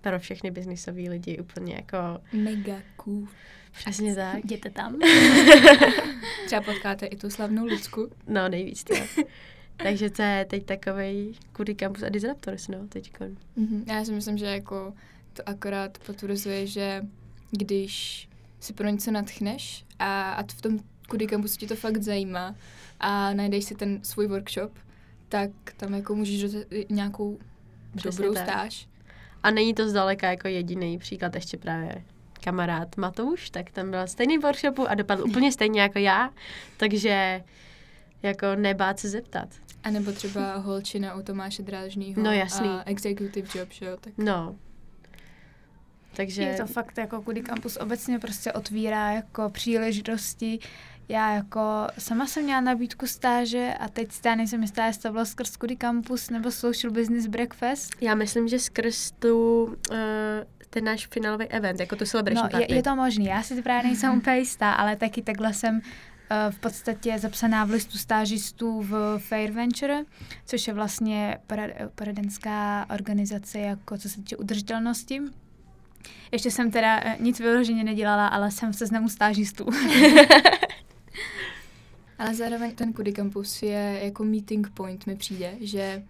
pro 0.00 0.18
všechny 0.18 0.50
biznisové 0.50 1.02
lidi 1.02 1.38
úplně 1.38 1.74
jako 1.74 1.96
Mega 2.32 2.76
cool. 2.96 3.28
přesně 3.72 4.14
tak. 4.14 4.44
Jděte 4.44 4.70
tam. 4.70 4.98
Třeba 6.46 6.62
potkáte 6.62 7.06
i 7.06 7.16
tu 7.16 7.30
slavnou 7.30 7.66
Lucku. 7.66 8.10
No, 8.26 8.48
nejvíc 8.48 8.84
to. 8.84 8.94
Takže 9.76 10.10
to 10.10 10.22
je 10.22 10.44
teď 10.44 10.66
takový 10.66 11.38
Kudy 11.52 11.74
Campus 11.74 12.02
a 12.02 12.08
Disruptors, 12.08 12.68
no, 12.68 12.86
teďkon. 12.88 13.36
Mhm. 13.56 13.84
Já 13.86 14.04
si 14.04 14.12
myslím, 14.12 14.38
že 14.38 14.46
jako 14.46 14.92
to 15.32 15.48
akorát 15.48 15.98
potvrzuje, 15.98 16.66
že 16.66 17.02
když 17.50 18.28
si 18.60 18.72
pro 18.72 18.88
něco 18.88 19.10
natchneš 19.10 19.84
a, 19.98 20.32
a 20.32 20.42
v 20.42 20.60
tom 20.62 20.78
kudy 21.08 21.26
kampus 21.26 21.56
tě 21.56 21.66
to 21.66 21.76
fakt 21.76 22.02
zajímá 22.02 22.54
a 23.00 23.34
najdeš 23.34 23.64
si 23.64 23.74
ten 23.74 24.00
svůj 24.02 24.26
workshop, 24.26 24.72
tak 25.30 25.50
tam 25.76 25.94
jako 25.94 26.14
můžeš 26.14 26.42
dostat 26.42 26.64
nějakou 26.90 27.38
Přesně 27.96 28.24
dobrou 28.24 28.34
tak. 28.34 28.48
stáž. 28.48 28.88
A 29.42 29.50
není 29.50 29.74
to 29.74 29.88
zdaleka 29.88 30.30
jako 30.30 30.48
jediný 30.48 30.98
příklad, 30.98 31.34
ještě 31.34 31.56
právě 31.56 32.04
kamarád 32.44 32.96
Matouš, 32.96 33.50
tak 33.50 33.70
tam 33.70 33.90
byl 33.90 34.06
stejný 34.06 34.38
workshopu 34.38 34.88
a 34.88 34.94
dopadl 34.94 35.24
úplně 35.24 35.52
stejně 35.58 35.80
jako 35.80 35.98
já, 35.98 36.30
takže 36.76 37.44
jako 38.22 38.46
nebát 38.56 38.98
se 38.98 39.08
zeptat. 39.08 39.48
A 39.84 39.90
nebo 39.90 40.12
třeba 40.12 40.56
holčina 40.56 41.14
u 41.14 41.22
Tomáše 41.22 41.62
Drážnýho. 41.62 42.22
No, 42.22 42.32
jasný. 42.32 42.68
A 42.68 42.82
executive 42.86 43.48
job, 43.58 43.72
že 43.72 43.86
jo? 43.86 43.96
Tak 44.00 44.12
No. 44.18 44.56
Takže... 46.16 46.42
Je 46.42 46.56
to 46.56 46.66
fakt 46.66 46.98
jako 46.98 47.22
kudy 47.22 47.40
kampus 47.40 47.76
obecně 47.76 48.18
prostě 48.18 48.52
otvírá 48.52 49.12
jako 49.12 49.50
příležitosti. 49.50 50.58
Já 51.10 51.34
jako 51.34 51.60
sama 51.98 52.26
jsem 52.26 52.44
měla 52.44 52.60
nabídku 52.60 53.06
stáže 53.06 53.74
a 53.80 53.88
teď 53.88 54.12
stále 54.12 54.36
nejsem 54.36 54.62
jistá, 54.62 54.86
jestli 54.86 55.02
to 55.02 55.12
bylo 55.12 55.26
skrz 55.26 55.56
kudy 55.56 55.76
kampus 55.76 56.30
nebo 56.30 56.50
social 56.50 56.92
business 56.92 57.26
breakfast. 57.26 57.90
Já 58.00 58.14
myslím, 58.14 58.48
že 58.48 58.58
skrz 58.58 59.10
tu, 59.10 59.64
uh, 59.64 59.96
ten 60.70 60.84
náš 60.84 61.06
finálový 61.06 61.46
event, 61.46 61.80
jako 61.80 61.96
tu 61.96 62.04
celebration 62.04 62.44
No, 62.44 62.50
party. 62.50 62.72
je, 62.72 62.76
je 62.76 62.82
to 62.82 62.96
možný, 62.96 63.24
já 63.24 63.42
si 63.42 63.56
to 63.56 63.62
právě 63.62 63.82
nejsem 63.82 64.14
úplně 64.18 64.38
jistá, 64.38 64.72
ale 64.72 64.96
taky 64.96 65.22
takhle 65.22 65.54
jsem 65.54 65.80
eh, 66.30 66.50
v 66.52 66.58
podstatě 66.58 67.18
zapsaná 67.18 67.64
v 67.64 67.70
listu 67.70 67.98
stážistů 67.98 68.80
v 68.82 69.18
Fair 69.18 69.50
Venture, 69.52 70.04
což 70.46 70.66
je 70.68 70.74
vlastně 70.74 71.38
porad- 71.48 71.88
poradenská 71.94 72.86
organizace, 72.94 73.58
jako 73.58 73.98
co 73.98 74.08
se 74.08 74.16
týče 74.16 74.36
udržitelnosti. 74.36 75.20
Ještě 76.32 76.50
jsem 76.50 76.70
teda 76.70 77.00
eh, 77.04 77.16
nic 77.20 77.40
vyloženě 77.40 77.84
nedělala, 77.84 78.26
ale 78.26 78.50
jsem 78.50 78.72
v 78.72 78.76
seznamu 78.76 79.08
stážistů. 79.08 79.66
Ale 82.20 82.34
zároveň 82.34 82.74
ten 82.74 82.92
Kudy 82.92 83.12
Campus 83.12 83.62
je 83.62 84.00
jako 84.02 84.24
meeting 84.24 84.70
point, 84.70 85.06
mi 85.06 85.16
přijde, 85.16 85.54
že 85.60 86.02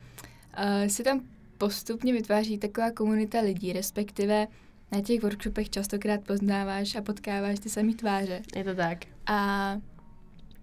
uh, 0.59 0.89
si 0.89 1.03
tam 1.03 1.21
postupně 1.59 2.13
vytváří 2.13 2.59
taková 2.59 2.91
komunita 2.91 3.41
lidí, 3.41 3.73
respektive 3.73 4.47
na 4.93 5.01
těch 5.01 5.23
workshopech 5.23 5.71
častokrát 5.71 6.21
poznáváš 6.21 6.95
a 6.95 7.03
potkáváš 7.03 7.59
ty 7.59 7.69
samé 7.69 7.95
tváře. 7.95 8.43
Je 8.57 8.65
to 8.65 8.75
tak. 8.75 8.99
A 9.27 9.77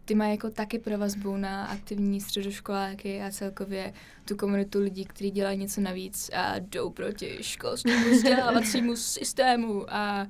ty 0.06 0.16
mají 0.16 0.32
jako 0.32 0.50
taky 0.50 0.80
provazbu 0.80 1.38
na 1.38 1.66
aktivní 1.66 2.22
středoškoláky 2.22 3.22
a 3.22 3.32
celkově 3.32 3.94
tu 4.26 4.36
komunitu 4.36 4.80
lidí, 4.80 5.06
kteří 5.06 5.32
dělají 5.32 5.58
něco 5.58 5.82
navíc 5.82 6.30
a 6.34 6.60
jdou 6.60 6.90
proti 6.90 7.38
školskému 7.42 8.12
vzdělávacímu 8.12 8.96
systému 8.96 9.94
a, 9.94 10.28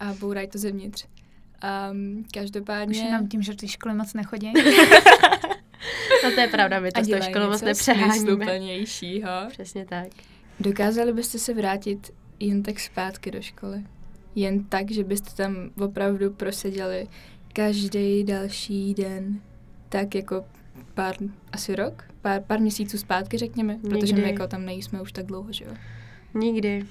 a 0.00 0.14
bourají 0.14 0.48
to 0.48 0.58
zevnitř. 0.58 1.06
Um, 1.92 2.18
Už 2.18 2.26
každopádně... 2.32 3.00
jenom 3.00 3.28
tím, 3.28 3.42
že 3.42 3.56
ty 3.56 3.68
školy 3.68 3.94
moc 3.94 4.14
nechodí. 4.14 4.52
No 6.24 6.30
to 6.34 6.40
je 6.40 6.48
pravda, 6.48 6.80
my 6.80 6.92
to 6.92 7.00
s 7.00 7.02
tou 7.02 7.08
dělají 7.08 7.30
školou 7.32 7.50
moc 7.50 7.62
nepřeháníme. 7.62 8.14
Přesně 9.48 9.84
tak. 9.84 10.08
Dokázali 10.60 11.12
byste 11.12 11.38
se 11.38 11.54
vrátit 11.54 12.10
jen 12.40 12.62
tak 12.62 12.80
zpátky 12.80 13.30
do 13.30 13.42
školy? 13.42 13.84
Jen 14.34 14.64
tak, 14.64 14.90
že 14.90 15.04
byste 15.04 15.30
tam 15.42 15.70
opravdu 15.78 16.30
proseděli 16.30 17.08
každý 17.52 18.24
další 18.24 18.94
den, 18.94 19.40
tak 19.88 20.14
jako 20.14 20.44
pár, 20.94 21.14
asi 21.52 21.76
rok, 21.76 22.04
pár, 22.22 22.42
pár 22.42 22.60
měsíců 22.60 22.98
zpátky 22.98 23.38
řekněme, 23.38 23.78
protože 23.78 24.14
my 24.14 24.20
Nikdy. 24.20 24.30
jako 24.30 24.46
tam 24.46 24.64
nejsme 24.64 25.02
už 25.02 25.12
tak 25.12 25.26
dlouho, 25.26 25.52
že 25.52 25.64
jo. 25.64 25.72
Nikdy. 26.34 26.86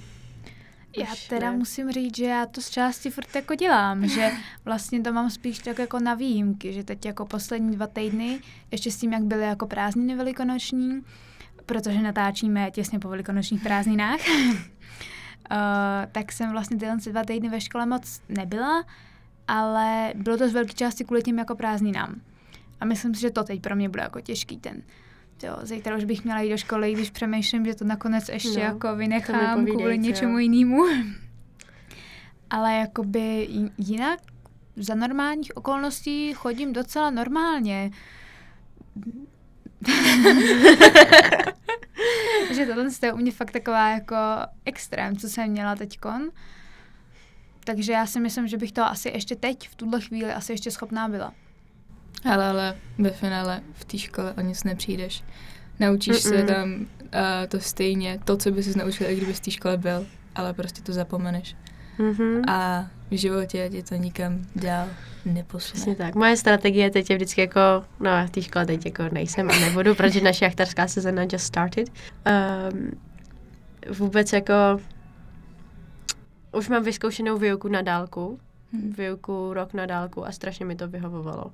Já 0.96 1.06
teda 1.28 1.50
ne. 1.50 1.56
musím 1.56 1.90
říct, 1.92 2.16
že 2.16 2.24
já 2.24 2.46
to 2.46 2.60
z 2.60 2.70
části 2.70 3.10
furt 3.10 3.34
jako 3.34 3.54
dělám, 3.54 4.08
že 4.08 4.30
vlastně 4.64 5.00
to 5.00 5.12
mám 5.12 5.30
spíš 5.30 5.58
tak 5.58 5.78
jako 5.78 5.98
na 5.98 6.14
výjimky, 6.14 6.72
že 6.72 6.84
teď 6.84 7.06
jako 7.06 7.26
poslední 7.26 7.76
dva 7.76 7.86
týdny, 7.86 8.40
ještě 8.70 8.90
s 8.90 8.96
tím, 8.96 9.12
jak 9.12 9.22
byly 9.22 9.42
jako 9.42 9.66
prázdniny 9.66 10.16
velikonoční, 10.16 11.02
protože 11.66 12.02
natáčíme 12.02 12.70
těsně 12.70 12.98
po 12.98 13.08
velikonočních 13.08 13.62
prázdninách, 13.62 14.20
uh, 14.28 14.56
tak 16.12 16.32
jsem 16.32 16.50
vlastně 16.50 16.76
tyhle 16.76 16.96
dva 16.96 17.24
týdny 17.24 17.48
ve 17.48 17.60
škole 17.60 17.86
moc 17.86 18.20
nebyla, 18.28 18.84
ale 19.48 20.12
bylo 20.14 20.36
to 20.36 20.48
z 20.48 20.52
velké 20.52 20.72
části 20.72 21.04
kvůli 21.04 21.22
tím 21.22 21.38
jako 21.38 21.54
prázdninám. 21.54 22.20
A 22.80 22.84
myslím 22.84 23.14
si, 23.14 23.20
že 23.20 23.30
to 23.30 23.44
teď 23.44 23.60
pro 23.60 23.76
mě 23.76 23.88
bude 23.88 24.02
jako 24.02 24.20
těžký 24.20 24.56
ten 24.56 24.82
Jo, 25.42 25.56
zítra 25.62 25.96
už 25.96 26.04
bych 26.04 26.24
měla 26.24 26.40
jít 26.40 26.50
do 26.50 26.56
školy, 26.56 26.92
když 26.92 27.10
přemýšlím, 27.10 27.66
že 27.66 27.74
to 27.74 27.84
nakonec 27.84 28.28
ještě 28.28 28.58
No, 28.58 28.64
jako 28.64 28.96
vynechám 28.96 29.66
kvůli 29.66 29.98
něčemu 29.98 30.38
jinému. 30.38 30.84
Ale 32.50 32.74
jakoby 32.74 33.48
jinak 33.78 34.20
za 34.76 34.94
normálních 34.94 35.56
okolností 35.56 36.32
chodím 36.32 36.72
docela 36.72 37.10
normálně. 37.10 37.90
že 42.54 42.66
tohle 42.66 42.86
je 43.02 43.12
u 43.12 43.16
mě 43.16 43.32
fakt 43.32 43.50
taková 43.50 43.90
jako 43.90 44.16
extrém, 44.64 45.16
co 45.16 45.28
jsem 45.28 45.50
měla 45.50 45.76
teďkon. 45.76 46.30
Takže 47.64 47.92
já 47.92 48.06
si 48.06 48.20
myslím, 48.20 48.48
že 48.48 48.56
bych 48.56 48.72
to 48.72 48.84
asi 48.84 49.08
ještě 49.08 49.36
teď, 49.36 49.68
v 49.68 49.74
tuhle 49.74 50.00
chvíli, 50.00 50.32
asi 50.32 50.52
ještě 50.52 50.70
schopná 50.70 51.08
byla. 51.08 51.34
Ale, 52.32 52.46
ale 52.46 52.76
ve 52.98 53.10
finále 53.10 53.60
v 53.74 53.84
té 53.84 53.98
škole 53.98 54.32
o 54.32 54.40
nic 54.40 54.64
nepřijdeš. 54.64 55.24
Naučíš 55.80 56.16
se 56.16 56.36
Mm-mm. 56.36 56.46
tam 56.46 56.72
uh, 56.72 56.80
to 57.48 57.60
stejně, 57.60 58.18
to, 58.24 58.36
co 58.36 58.50
bys 58.50 58.76
naučil, 58.76 59.10
i 59.10 59.16
kdyby 59.16 59.32
v 59.32 59.40
té 59.40 59.50
škole 59.50 59.76
byl, 59.76 60.06
ale 60.34 60.52
prostě 60.52 60.82
to 60.82 60.92
zapomeneš. 60.92 61.56
Mhm. 61.98 62.42
A 62.48 62.86
v 63.10 63.16
životě 63.18 63.68
tě 63.72 63.82
to 63.82 63.94
nikam 63.94 64.46
dál 64.56 64.86
neposune. 65.24 65.72
Přesně 65.72 65.94
tak. 65.96 66.14
Moje 66.14 66.36
strategie 66.36 66.90
teď 66.90 67.10
je 67.10 67.16
vždycky 67.16 67.40
jako, 67.40 67.60
no 68.00 68.10
v 68.26 68.30
té 68.30 68.42
škole 68.42 68.66
teď 68.66 68.84
jako 68.86 69.02
nejsem 69.12 69.50
a 69.50 69.58
nebudu, 69.58 69.94
protože 69.94 70.20
naše 70.20 70.44
jachtarská 70.44 70.88
sezóna 70.88 71.22
just 71.22 71.44
started. 71.44 71.88
Um, 72.72 72.90
vůbec 73.96 74.32
jako, 74.32 74.52
už 76.52 76.68
mám 76.68 76.84
vyzkoušenou 76.84 77.38
výuku 77.38 77.68
na 77.68 77.82
dálku, 77.82 78.38
Hm. 78.72 78.94
výuku 78.98 79.52
rok 79.54 79.74
na 79.74 79.86
dálku 79.86 80.26
a 80.26 80.32
strašně 80.32 80.64
mi 80.64 80.76
to 80.76 80.88
vyhovovalo. 80.88 81.44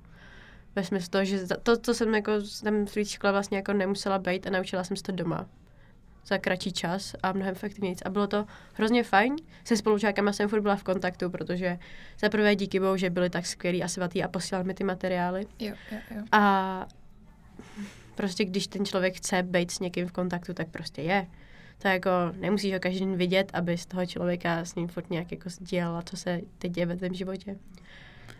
Ve 0.76 0.84
smyslu 0.84 1.10
toho, 1.10 1.24
že 1.24 1.46
to, 1.62 1.76
co 1.76 1.94
jsem 1.94 2.14
jako 2.14 2.32
tam 2.64 2.86
škole 3.04 3.32
vlastně 3.32 3.56
jako 3.56 3.72
nemusela 3.72 4.18
být 4.18 4.46
a 4.46 4.50
naučila 4.50 4.84
jsem 4.84 4.96
se 4.96 5.02
to 5.02 5.12
doma 5.12 5.46
za 6.26 6.38
kratší 6.38 6.72
čas 6.72 7.14
a 7.22 7.32
mnohem 7.32 7.52
efektivněji. 7.52 7.96
A 8.04 8.10
bylo 8.10 8.26
to 8.26 8.46
hrozně 8.72 9.04
fajn. 9.04 9.36
Se 9.64 9.76
spolužákama 9.76 10.32
jsem 10.32 10.48
furt 10.48 10.60
byla 10.60 10.76
v 10.76 10.82
kontaktu, 10.82 11.30
protože 11.30 11.78
za 12.20 12.28
prvé 12.28 12.56
díky 12.56 12.80
bohu, 12.80 12.96
že 12.96 13.10
byli 13.10 13.30
tak 13.30 13.46
skvělí 13.46 13.82
a 13.82 13.88
svatý 13.88 14.24
a 14.24 14.28
posílali 14.28 14.66
mi 14.66 14.74
ty 14.74 14.84
materiály. 14.84 15.46
Jo, 15.58 15.74
jo, 15.92 15.98
jo. 16.16 16.22
A 16.32 16.86
prostě 18.14 18.44
když 18.44 18.66
ten 18.66 18.86
člověk 18.86 19.16
chce 19.16 19.42
být 19.42 19.70
s 19.70 19.80
někým 19.80 20.06
v 20.06 20.12
kontaktu, 20.12 20.54
tak 20.54 20.68
prostě 20.68 21.02
je. 21.02 21.26
To 21.78 21.88
jako 21.88 22.10
nemusíš 22.32 22.72
ho 22.72 22.80
každý 22.80 23.00
den 23.00 23.16
vidět, 23.16 23.50
aby 23.54 23.78
z 23.78 23.86
toho 23.86 24.06
člověka 24.06 24.64
s 24.64 24.74
ním 24.74 24.88
furt 24.88 25.10
nějak 25.10 25.32
jako 25.32 25.50
sdělala, 25.50 26.02
co 26.02 26.16
se 26.16 26.40
teď 26.58 26.72
děje 26.72 26.86
ve 26.86 26.96
tvém 26.96 27.14
životě. 27.14 27.56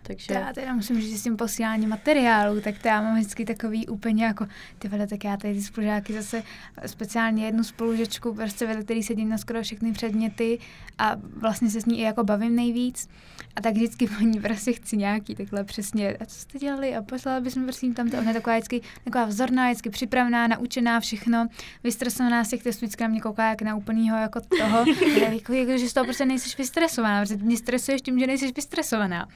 Takže... 0.07 0.35
Já 0.35 0.53
teda 0.53 0.75
musím 0.75 1.01
říct, 1.01 1.11
že 1.11 1.19
s 1.19 1.23
tím 1.23 1.37
posíláním 1.37 1.89
materiálu, 1.89 2.61
tak 2.61 2.79
to 2.79 2.89
já 2.89 3.03
mám 3.03 3.15
vždycky 3.15 3.45
takový 3.45 3.87
úplně 3.87 4.25
jako, 4.25 4.47
ty 4.79 4.89
vede, 4.89 5.07
tak 5.07 5.25
já 5.25 5.37
tady 5.37 5.55
ty 5.55 5.63
spolužáky 5.63 6.13
zase 6.13 6.43
speciálně 6.87 7.45
jednu 7.45 7.65
spolužečku, 7.65 8.35
prostě 8.35 8.67
vedle 8.67 8.83
který 8.85 9.03
sedím 9.03 9.29
na 9.29 9.39
skoro 9.39 9.63
všechny 9.63 9.93
předměty 9.93 10.59
a 10.99 11.17
vlastně 11.37 11.71
se 11.71 11.81
s 11.81 11.87
ní 11.87 11.99
i 11.99 12.03
jako 12.03 12.25
bavím 12.25 12.57
nejvíc. 12.57 13.09
A 13.57 13.61
tak 13.61 13.75
vždycky 13.75 14.07
po 14.07 14.25
ní 14.25 14.41
prostě 14.41 14.73
chci 14.73 14.97
nějaký 14.97 15.35
takhle 15.35 15.65
přesně, 15.65 16.17
a 16.17 16.27
co 16.27 16.35
jste 16.35 16.59
dělali 16.59 16.97
a 16.97 17.03
poslala 17.03 17.41
bys 17.41 17.57
mi 17.57 17.63
prosím 17.65 17.95
tam 17.95 18.11
to, 18.11 18.19
ona 18.19 18.29
je 18.29 18.35
taková 18.35 18.57
vždycky 18.57 18.81
taková 19.05 19.25
vzorná, 19.25 19.67
vždycky 19.67 19.91
připravená, 19.91 20.47
naučená 20.47 21.01
všechno, 21.01 21.47
vystresovaná 21.85 22.45
z 22.45 22.49
těch 22.49 22.63
testů, 22.63 22.87
vždycky 22.87 23.03
na 23.03 23.09
mě 23.09 23.21
kouká 23.21 23.49
jak 23.49 23.63
na 23.63 23.77
úplnýho 23.77 24.17
jako 24.17 24.41
toho, 24.59 24.85
jako, 25.33 25.53
jako, 25.53 25.79
že 25.79 25.89
z 25.89 25.93
toho 25.93 26.05
prostě 26.05 26.27
nejseš 26.27 26.59
vystresovaná, 26.59 27.23
protože 27.23 27.37
mě 27.37 27.57
stresuješ 27.57 28.03
tím, 28.03 28.19
že 28.19 28.27
nejseš 28.27 28.53
vystresovaná. 28.57 29.29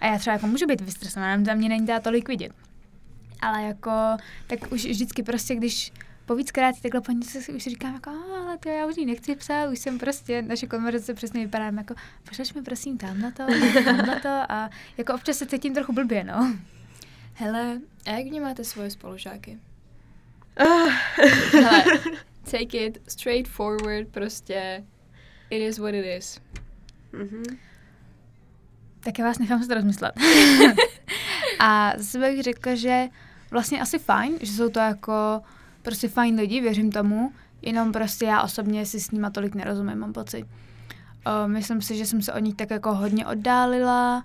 A 0.00 0.06
já 0.12 0.18
třeba 0.18 0.34
jako 0.34 0.46
můžu 0.46 0.66
být 0.66 0.80
vystresovaná, 0.80 1.44
za 1.44 1.54
mě 1.54 1.68
není 1.68 1.86
dá 1.86 2.00
tolik 2.00 2.28
vidět. 2.28 2.52
Ale 3.40 3.62
jako, 3.62 3.90
tak 4.46 4.72
už 4.72 4.84
vždycky 4.84 5.22
prostě, 5.22 5.54
když 5.54 5.92
po 6.26 6.34
víckrát 6.34 6.80
takhle 6.82 7.00
po 7.00 7.12
něco 7.12 7.40
si 7.40 7.52
už 7.52 7.62
si 7.62 7.70
říkám 7.70 7.94
jako, 7.94 8.10
"A, 8.10 8.40
ale 8.42 8.58
to 8.58 8.68
já 8.68 8.86
už 8.86 8.96
jí 8.96 9.06
nechci 9.06 9.36
psát, 9.36 9.70
už 9.70 9.78
jsem 9.78 9.98
prostě, 9.98 10.42
naše 10.42 10.66
konverzace 10.66 11.14
přesně 11.14 11.40
vypadá 11.44 11.64
jako, 11.64 11.94
pošleš 12.28 12.54
mi 12.54 12.62
prosím 12.62 12.98
tam 12.98 13.20
na 13.20 13.30
to, 13.30 13.46
tam 13.84 13.96
na 13.96 14.20
to 14.20 14.28
a 14.52 14.70
jako 14.98 15.14
občas 15.14 15.36
se 15.36 15.46
cítím 15.46 15.74
trochu 15.74 15.92
blbě, 15.92 16.24
no. 16.24 16.56
Hele, 17.34 17.80
a 18.06 18.10
jak 18.10 18.26
vnímáte 18.26 18.64
svoje 18.64 18.90
spolužáky? 18.90 19.58
Ah. 20.56 20.90
Hele, 21.52 21.84
take 22.44 22.78
it 22.86 23.02
straight 23.08 23.48
forward, 23.48 24.08
prostě 24.08 24.84
it 25.50 25.62
is 25.62 25.78
what 25.78 25.94
it 25.94 26.04
is. 26.18 26.40
Mhm. 27.12 27.42
Tak 29.00 29.18
já 29.18 29.24
vás 29.24 29.38
nechám 29.38 29.62
se 29.62 29.68
to 29.68 29.74
rozmyslet. 29.74 30.12
a 31.60 31.92
zase 31.96 32.18
bych 32.18 32.42
řekla, 32.42 32.74
že 32.74 33.08
vlastně 33.50 33.80
asi 33.80 33.98
fajn, 33.98 34.32
že 34.40 34.52
jsou 34.52 34.68
to 34.68 34.78
jako 34.78 35.40
prostě 35.82 36.08
fajn 36.08 36.34
lidi, 36.34 36.60
věřím 36.60 36.92
tomu, 36.92 37.32
jenom 37.62 37.92
prostě 37.92 38.24
já 38.24 38.42
osobně 38.42 38.86
si 38.86 39.00
s 39.00 39.10
nima 39.10 39.30
tolik 39.30 39.54
nerozumím, 39.54 39.98
mám 39.98 40.12
pocit. 40.12 40.44
Uh, 40.44 41.48
myslím 41.52 41.82
si, 41.82 41.96
že 41.96 42.06
jsem 42.06 42.22
se 42.22 42.32
od 42.32 42.38
nich 42.38 42.54
tak 42.54 42.70
jako 42.70 42.94
hodně 42.94 43.26
oddálila 43.26 44.24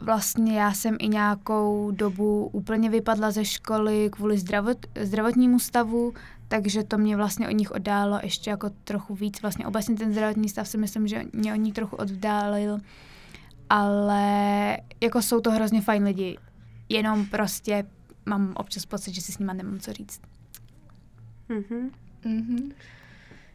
vlastně 0.00 0.60
já 0.60 0.72
jsem 0.72 0.96
i 1.00 1.08
nějakou 1.08 1.90
dobu 1.90 2.50
úplně 2.52 2.90
vypadla 2.90 3.30
ze 3.30 3.44
školy 3.44 4.10
kvůli 4.12 4.38
zdravot, 4.38 4.78
zdravotnímu 5.00 5.58
stavu, 5.58 6.14
takže 6.48 6.84
to 6.84 6.98
mě 6.98 7.16
vlastně 7.16 7.48
od 7.48 7.52
nich 7.52 7.70
oddálo 7.70 8.20
ještě 8.22 8.50
jako 8.50 8.70
trochu 8.84 9.14
víc. 9.14 9.42
Vlastně 9.42 9.66
obecně 9.66 9.96
ten 9.96 10.12
zdravotní 10.12 10.48
stav 10.48 10.68
si 10.68 10.78
myslím, 10.78 11.06
že 11.06 11.22
mě 11.32 11.52
od 11.52 11.56
nich 11.56 11.74
trochu 11.74 11.96
oddálil, 11.96 12.78
ale 13.70 14.76
jako 15.00 15.22
jsou 15.22 15.40
to 15.40 15.50
hrozně 15.50 15.80
fajn 15.80 16.04
lidi. 16.04 16.38
Jenom 16.88 17.26
prostě 17.26 17.84
mám 18.26 18.52
občas 18.56 18.86
pocit, 18.86 19.14
že 19.14 19.20
si 19.20 19.32
s 19.32 19.38
nima 19.38 19.52
nemám 19.52 19.78
co 19.78 19.92
říct. 19.92 20.20
Mhm. 21.48 21.90
Mhm. 22.24 22.72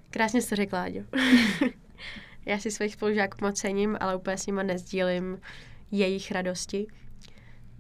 Krásně 0.10 0.42
jsi 0.42 0.50
to 0.50 0.56
řekla, 0.56 0.84
Áďo. 0.84 1.00
Já 2.46 2.60
si 2.60 2.72
svých 2.72 2.94
spolužáků 2.94 3.38
moc 3.42 3.60
cením, 3.60 3.98
ale 4.00 4.16
úplně 4.16 4.38
s 4.38 4.48
nima 4.48 4.64
nezdílím 4.64 5.40
jejich 5.92 6.32
radosti. 6.32 6.88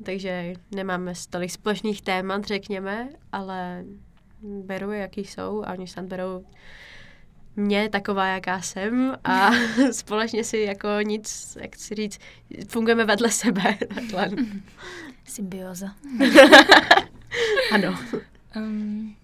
Takže 0.03 0.53
nemáme 0.75 1.13
tolik 1.29 1.51
společných 1.51 2.01
témat, 2.01 2.45
řekněme, 2.45 3.09
ale 3.31 3.85
beru 4.41 4.91
je, 4.91 4.99
jaký 4.99 5.25
jsou 5.25 5.63
a 5.63 5.71
oni 5.71 5.87
snad 5.87 6.05
berou 6.05 6.45
mě 7.55 7.89
taková, 7.89 8.27
jaká 8.27 8.61
jsem 8.61 9.17
a 9.23 9.51
společně 9.91 10.43
si 10.43 10.57
jako 10.57 10.87
nic, 11.01 11.57
jak 11.61 11.75
si 11.75 11.95
říct, 11.95 12.19
fungujeme 12.67 13.05
vedle 13.05 13.31
sebe. 13.31 13.77
Takhle. 13.95 14.29
Symbioza. 15.25 15.95
Ano. 17.73 17.99
Um, 18.55 19.15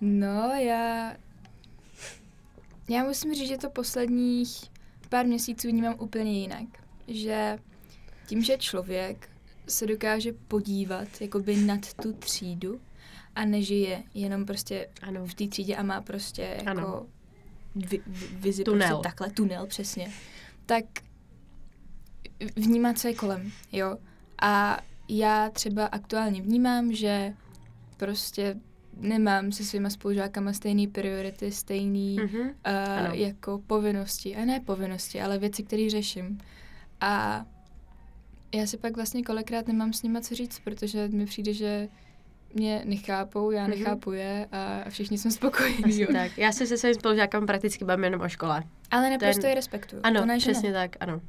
no, 0.00 0.52
já... 0.58 1.12
Já 2.88 3.04
musím 3.04 3.34
říct, 3.34 3.48
že 3.48 3.56
to 3.56 3.70
posledních 3.70 4.64
pár 5.08 5.26
měsíců 5.26 5.68
vnímám 5.68 5.94
úplně 5.98 6.40
jinak. 6.40 6.64
Že 7.08 7.58
tím, 8.26 8.42
že 8.42 8.56
člověk 8.58 9.28
se 9.68 9.86
dokáže 9.86 10.32
podívat 10.32 11.08
jakoby 11.20 11.56
nad 11.56 11.94
tu 11.94 12.12
třídu 12.12 12.80
a 13.34 13.44
nežije 13.44 14.02
jenom 14.14 14.46
prostě 14.46 14.88
Ano. 15.02 15.26
v 15.26 15.34
té 15.34 15.48
třídě 15.48 15.76
a 15.76 15.82
má 15.82 16.00
prostě 16.00 16.56
Ano. 16.66 17.06
Vi, 17.76 18.00
vi, 18.06 18.26
vizi 18.32 18.64
Tunel. 18.64 18.88
Prostě 18.88 19.02
takhle, 19.08 19.30
tunel 19.30 19.66
přesně, 19.66 20.10
tak 20.66 20.84
vnímá, 22.56 22.92
co 22.94 23.08
je 23.08 23.14
kolem, 23.14 23.52
jo. 23.72 23.96
A 24.42 24.78
já 25.08 25.50
třeba 25.50 25.86
aktuálně 25.86 26.42
vnímám, 26.42 26.92
že 26.92 27.34
prostě 27.96 28.56
nemám 28.96 29.52
se 29.52 29.64
svýma 29.64 29.90
spolužákama 29.90 30.52
stejné 30.52 30.88
priority, 30.88 31.52
stejný 31.52 32.16
Mhm. 32.16 32.40
uh, 32.40 32.50
Ano. 32.98 33.14
jako 33.14 33.58
povinnosti. 33.66 34.36
A 34.36 34.44
ne 34.44 34.60
povinnosti, 34.60 35.22
ale 35.22 35.38
věci, 35.38 35.62
které 35.62 35.90
řeším. 35.90 36.38
A 37.00 37.44
já 38.54 38.66
si 38.66 38.76
pak 38.78 38.96
vlastně 38.96 39.22
kolikrát 39.22 39.66
nemám 39.68 39.92
s 39.92 40.02
nima 40.02 40.20
co 40.20 40.34
říct, 40.34 40.58
protože 40.64 41.08
mi 41.08 41.26
přijde, 41.26 41.52
že 41.54 41.88
mě 42.54 42.82
nechápou, 42.84 43.50
já 43.50 43.62
Mhm. 43.62 43.70
nechápu 43.70 44.12
je 44.12 44.46
a, 44.52 44.90
všichni 44.90 45.18
jsme 45.18 45.30
spokojení. 45.30 45.84
Asi 45.84 46.00
Jo. 46.02 46.08
tak. 46.12 46.38
Já 46.38 46.52
se 46.52 46.66
se 46.66 46.78
svým 46.78 46.94
spolužákem 46.94 47.46
prakticky 47.46 47.84
bavím 47.84 48.04
jenom 48.04 48.20
o 48.20 48.28
škole. 48.28 48.62
Ale 48.90 49.10
naprosto 49.10 49.40
Ten- 49.42 49.48
je 49.48 49.54
respektuju. 49.54 50.02
Ano, 50.04 50.20
to 50.20 50.26
ne, 50.26 50.38
přesně 50.38 50.68
ne. 50.68 50.74
tak, 50.74 50.96
ano. 51.00 51.20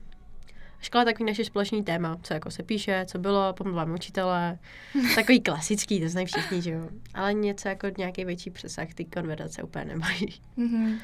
Škola 0.80 1.02
je 1.02 1.06
takový 1.06 1.28
naše 1.30 1.46
společný 1.46 1.84
téma, 1.84 2.18
co 2.24 2.34
jako 2.34 2.52
se 2.52 2.64
píše, 2.64 3.06
co 3.08 3.20
bylo, 3.20 3.54
pomluváme 3.54 3.94
učitele, 3.94 4.60
takový 5.16 5.42
klasický, 5.42 6.02
to 6.02 6.10
znají 6.10 6.28
všichni, 6.28 6.62
že 6.62 6.72
jo. 6.72 6.90
Ale 7.14 7.34
něco 7.34 7.68
jako 7.68 7.88
nějaký 7.98 8.26
větší 8.26 8.50
přesah 8.50 8.94
ty 8.94 9.06
konverzace 9.06 9.64
úplně 9.64 9.86
nemají. 9.86 10.28
Mhm. 10.58 10.98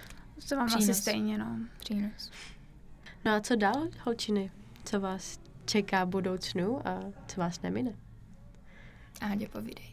To 0.49 0.55
mám 0.55 0.65
asi 0.65 0.77
Přínos. 0.77 0.97
stejně, 0.97 1.37
no. 1.37 1.57
Přínos. 1.79 2.31
No 3.25 3.31
a 3.31 3.39
co 3.41 3.55
dál, 3.55 3.87
holčiny? 4.05 4.51
Co 4.85 4.99
vás 4.99 5.39
čeká 5.65 6.03
v 6.03 6.07
budoucnu 6.07 6.87
a 6.87 6.99
co 7.27 7.41
vás 7.41 7.61
nemine? 7.61 7.91
Ádě, 9.21 9.47
povídej. 9.49 9.92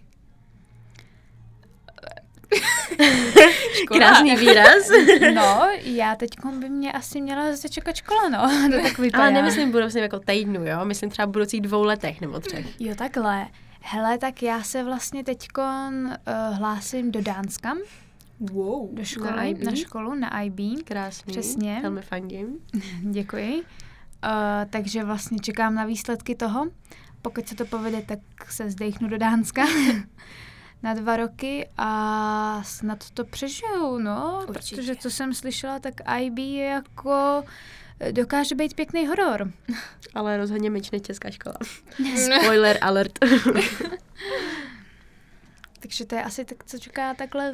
Krásný 3.87 4.37
výraz. 4.37 4.89
No, 5.35 5.69
já 5.83 6.17
teď 6.17 6.31
by 6.59 6.69
mě 6.69 6.93
asi 6.93 7.21
měla 7.21 7.51
zase 7.51 7.69
čekat 7.69 7.97
škola, 7.97 8.29
no. 8.29 8.69
To 8.77 8.83
tak 8.83 8.99
vypadá. 8.99 9.25
Ale 9.25 9.33
nemyslím 9.33 9.69
v 9.69 9.73
budoucnu 9.73 10.01
jako 10.01 10.19
týdnu, 10.19 10.67
jo? 10.67 10.85
Myslím 10.85 11.11
třeba 11.11 11.27
v 11.27 11.31
budoucích 11.31 11.61
dvou 11.61 11.83
letech 11.83 12.21
nebo 12.21 12.41
třech. 12.41 12.81
Jo, 12.81 12.95
takhle. 12.95 13.47
Hele, 13.83 14.19
tak 14.19 14.43
já 14.43 14.63
se 14.63 14.85
vlastně 14.85 15.25
teď 15.25 15.49
uh, 15.59 15.65
hlásím 16.57 17.11
do 17.13 17.21
Dánska, 17.23 17.75
Wow. 18.53 18.95
do 18.95 19.05
školy, 19.05 19.31
Na 19.31 19.37
na, 19.37 19.45
IB? 19.45 19.63
na 19.63 19.75
školu, 19.75 20.15
na 20.15 20.41
IB. 20.41 20.85
Krásný. 20.85 21.33
Přesně. 21.33 21.79
Velmi 21.83 22.03
fandím. 22.03 22.47
Děkuji. 23.01 23.55
Uh, 23.55 23.61
takže 24.71 25.05
vlastně 25.05 25.39
čekám 25.39 25.75
na 25.75 25.85
výsledky 25.85 26.35
toho. 26.35 26.67
Pokud 27.23 27.49
se 27.49 27.55
to 27.55 27.65
povede, 27.65 28.03
tak 28.03 28.19
se 28.51 28.71
zdechnu 28.71 29.09
do 29.09 29.19
Dánska 29.19 29.63
na 30.83 30.95
dva 30.95 31.17
roky 31.17 31.69
a 31.77 32.63
snad 32.65 33.11
to 33.11 33.25
přežiju, 33.25 33.99
no. 33.99 34.45
Určitě. 34.49 34.77
Protože 34.77 34.97
co 34.97 35.11
jsem 35.11 35.35
slyšela, 35.35 35.79
tak 35.79 35.95
IB 36.21 36.39
je 36.39 36.65
jako 36.65 37.45
dokáže 38.13 38.55
být 38.55 38.75
pěkný 38.75 39.07
horor. 39.07 39.53
Ale 40.15 40.37
rozhodně 40.37 40.71
myč 40.71 40.91
než 40.91 41.03
česká 41.03 41.31
škola. 41.31 41.57
Spoiler 42.17 42.79
alert. 42.83 43.19
Takže 45.81 46.07
to 46.07 46.15
je 46.15 46.23
asi 46.25 46.45
tak, 46.45 46.65
co 46.65 46.79
čeká 46.79 47.15
takhle 47.15 47.53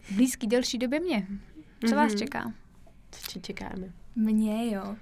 v 0.00 0.12
blízký 0.14 0.46
delší 0.46 0.78
době 0.78 1.00
mě. 1.00 1.26
Co 1.88 1.94
vás 1.96 2.08
Mhm. 2.12 2.18
čeká? 2.18 2.52
Co 3.10 3.40
čekáme? 3.40 3.86
Mě 4.16 4.74
jo. 4.74 4.96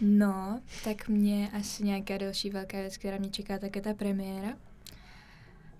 No, 0.00 0.60
tak 0.84 1.08
mě 1.08 1.50
asi 1.52 1.84
nějaká 1.84 2.16
další 2.18 2.50
velká 2.50 2.76
věc, 2.78 2.96
která 2.96 3.16
mě 3.18 3.30
čeká, 3.30 3.58
tak 3.58 3.76
je 3.76 3.82
ta 3.82 3.94
premiéra. 3.94 4.48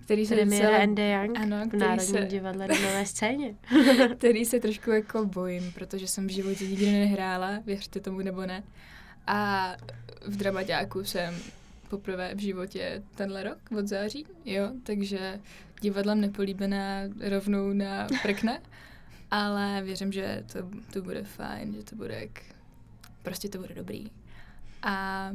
Který 0.06 0.26
se 0.26 0.34
Premiéra 0.34 0.64
docela- 0.66 0.82
Andy 0.82 1.10
Young 1.10 1.38
Ano, 1.38 1.56
v 1.70 1.72
Národním 1.72 2.14
se- 2.14 2.26
divadle 2.26 2.68
na 2.68 2.74
Nové 2.74 3.06
scéně. 3.06 3.54
který 4.18 4.44
se 4.44 4.60
trošku 4.60 4.90
jako 4.90 5.24
bojím, 5.26 5.72
protože 5.72 6.06
jsem 6.08 6.26
v 6.26 6.30
životě 6.30 6.66
nikdy 6.66 6.92
nehrála, 6.92 7.58
věřte 7.66 8.00
tomu 8.00 8.18
nebo 8.18 8.46
ne. 8.46 8.62
A 9.26 9.72
v 10.26 10.36
dramaťáku 10.36 11.04
jsem 11.04 11.34
poprvé 11.88 12.34
v 12.34 12.38
životě 12.38 13.02
tenhle 13.14 13.42
rok 13.42 13.58
od 13.78 13.86
září, 13.86 14.26
jo, 14.44 14.70
takže 14.82 15.40
divadlem 15.80 16.20
nepolíbená 16.20 17.00
rovnou 17.28 17.72
na 17.72 18.06
prkne, 18.22 18.60
ale 19.30 19.82
věřím, 19.84 20.12
že 20.12 20.44
to, 20.52 20.58
to 20.92 21.02
bude 21.02 21.22
fajn, 21.22 21.74
že 21.74 21.82
to 21.82 21.96
bude 21.96 22.14
jak, 22.20 22.42
prostě 23.22 23.48
to 23.48 23.58
bude 23.58 23.74
dobrý. 23.74 24.06
A 24.82 25.30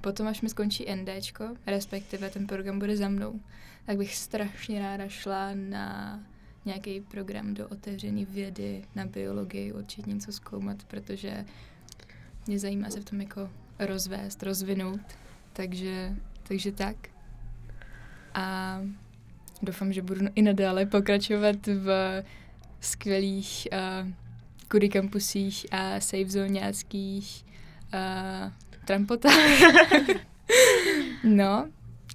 potom, 0.00 0.26
až 0.26 0.40
mi 0.40 0.48
skončí 0.48 0.86
NDčko, 0.94 1.44
respektive 1.66 2.30
ten 2.30 2.46
program 2.46 2.78
bude 2.78 2.96
za 2.96 3.08
mnou, 3.08 3.40
tak 3.86 3.96
bych 3.96 4.16
strašně 4.16 4.80
ráda 4.80 5.08
šla 5.08 5.50
na 5.54 6.20
nějaký 6.64 7.00
program 7.00 7.54
do 7.54 7.68
otevřené 7.68 8.24
vědy, 8.24 8.84
na 8.94 9.06
biologii, 9.06 9.72
určitě 9.72 10.10
něco 10.10 10.32
zkoumat, 10.32 10.84
protože 10.84 11.44
mě 12.46 12.58
zajímá 12.58 12.90
se 12.90 13.00
v 13.00 13.04
tom 13.04 13.20
jako 13.20 13.50
rozvést, 13.78 14.42
rozvinout. 14.42 15.00
Takže, 15.52 16.16
takže 16.42 16.72
tak. 16.72 16.96
A 18.34 18.78
doufám, 19.62 19.92
že 19.92 20.02
budu 20.02 20.26
i 20.34 20.42
nadále 20.42 20.86
pokračovat 20.86 21.66
v 21.66 22.22
skvělých 22.80 23.68
uh, 23.72 24.10
kudy 24.68 24.88
kampusích 24.88 25.66
a 25.70 26.00
safe 26.00 26.28
zoňáckých 26.28 27.44
uh, 27.94 28.52
trampotách. 28.90 29.34
no, 31.24 31.68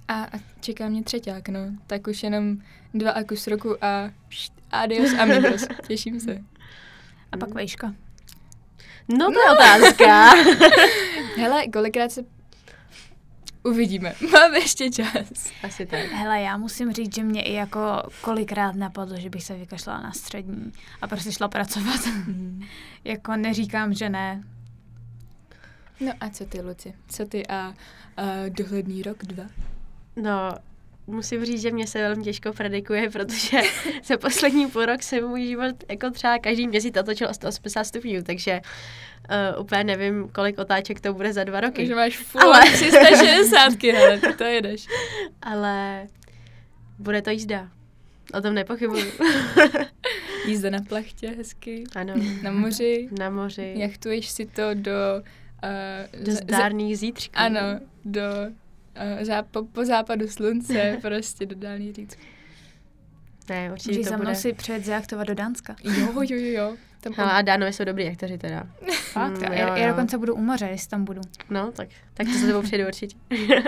a, 0.08 0.24
a 0.24 0.38
čeká 0.60 0.88
mě 0.88 1.02
třeťák, 1.02 1.48
no. 1.48 1.60
Tak 1.86 2.06
už 2.06 2.22
jenom 2.22 2.56
dva 2.94 3.10
a 3.10 3.22
kus 3.22 3.46
roku 3.46 3.84
a 3.84 4.10
št, 4.28 4.52
adios 4.70 5.14
amigos. 5.18 5.66
Těším 5.88 6.20
se. 6.20 6.38
A 7.32 7.36
pak 7.36 7.48
vejška. 7.48 7.94
No 9.08 9.32
to 9.32 9.40
je 9.40 9.52
otázka. 9.52 10.30
Hele, 11.36 11.68
kolikrát 11.68 12.12
se 12.12 12.24
uvidíme. 13.64 14.14
Máme 14.32 14.58
ještě 14.58 14.90
čas. 14.90 15.52
Asi 15.62 15.86
tak. 15.86 16.00
Hele, 16.00 16.40
já 16.40 16.56
musím 16.56 16.92
říct, 16.92 17.14
že 17.14 17.22
mě 17.22 17.42
i 17.42 17.52
jako 17.52 18.02
kolikrát 18.20 18.74
napadlo, 18.74 19.16
že 19.20 19.30
bych 19.30 19.44
se 19.44 19.54
vykašlala 19.54 20.00
na 20.00 20.12
střední 20.12 20.72
a 21.02 21.06
prostě 21.06 21.32
šla 21.32 21.48
pracovat. 21.48 22.00
jako 23.04 23.36
neříkám, 23.36 23.94
že 23.94 24.08
ne. 24.08 24.42
No 26.00 26.12
a 26.20 26.30
co 26.30 26.44
ty, 26.44 26.60
Luci? 26.60 26.94
Co 27.08 27.24
ty 27.24 27.46
a, 27.46 27.74
a 28.16 28.24
dohledný 28.48 29.02
rok, 29.02 29.24
dva? 29.24 29.44
No, 30.16 30.50
musím 31.06 31.44
říct, 31.44 31.60
že 31.62 31.70
mě 31.70 31.86
se 31.86 31.98
velmi 31.98 32.22
těžko 32.24 32.52
predikuje, 32.52 33.10
protože 33.10 33.60
za 34.04 34.16
poslední 34.16 34.66
půl 34.66 34.86
rok 34.86 35.02
se 35.02 35.20
můj 35.20 35.46
život 35.46 35.76
jako 35.90 36.10
třeba 36.10 36.38
každý 36.38 36.68
měsíc 36.68 36.96
otočil 36.96 37.28
o 37.30 37.34
180 37.34 37.84
stupňů, 37.84 38.22
takže 38.22 38.60
uh, 39.54 39.62
úplně 39.62 39.84
nevím, 39.84 40.28
kolik 40.28 40.58
otáček 40.58 41.00
to 41.00 41.14
bude 41.14 41.32
za 41.32 41.44
dva 41.44 41.60
roky. 41.60 41.76
Takže 41.76 41.94
máš 41.94 42.16
full 42.18 42.42
Ale- 42.44 42.60
Ale... 42.60 42.70
360, 42.70 43.82
hele, 43.82 44.18
ty 44.20 44.32
to 44.32 44.44
jedeš. 44.44 44.86
Ale 45.42 46.06
bude 46.98 47.22
to 47.22 47.30
jízda. 47.30 47.68
O 48.34 48.40
tom 48.40 48.54
nepochybuju. 48.54 49.06
Jízda 50.46 50.70
na 50.70 50.80
plachtě, 50.88 51.28
hezky. 51.28 51.84
ano. 51.96 52.14
Na 52.42 52.50
moři. 52.50 53.08
Na 53.18 53.30
moři. 53.30 53.74
Jachtuješ 53.76 54.28
si 54.30 54.46
to 54.46 54.62
do 54.74 54.92
Uh, 55.64 56.24
Do 56.24 56.32
zdárných 56.32 56.98
zítřků. 56.98 57.32
Ano, 57.36 57.60
do 58.04 58.20
uh, 59.16 59.22
záp- 59.22 59.46
po, 59.50 59.62
po 59.64 59.84
západu 59.84 60.28
slunce, 60.28 60.98
prostě 61.02 61.46
do 61.46 61.54
dálných 61.56 61.94
zítřků. 61.94 62.22
Ne, 63.48 63.72
určitě 63.72 63.90
Můžeš 63.90 64.04
to 64.04 64.10
za 64.10 64.16
mnou 64.16 64.24
bude. 64.24 64.34
si 64.34 64.52
přijet 64.52 64.84
zajaktovat 64.84 65.26
do 65.26 65.34
Dánska. 65.34 65.76
Jo, 65.84 65.92
jo, 66.22 66.22
jo, 66.36 66.52
jo. 66.62 66.76
Tam 67.00 67.12
Hele, 67.16 67.32
a 67.32 67.42
Dánovi 67.42 67.72
jsou 67.72 67.84
dobrý 67.84 68.08
aktoři 68.08 68.38
teda. 68.38 68.66
Fakt? 69.12 69.38
Mm, 69.38 69.42
já, 69.42 69.52
jo, 69.54 69.74
já 69.74 69.86
jo. 69.86 69.88
dokonce 69.88 70.18
budu 70.18 70.34
u 70.34 70.40
moře, 70.40 70.66
jestli 70.66 70.88
tam 70.88 71.04
budu. 71.04 71.20
No, 71.50 71.72
tak, 71.72 71.88
tak 72.14 72.26
to 72.26 72.32
se 72.32 72.46
tebou 72.46 72.62
přijde 72.62 72.86
určitě. 72.86 73.16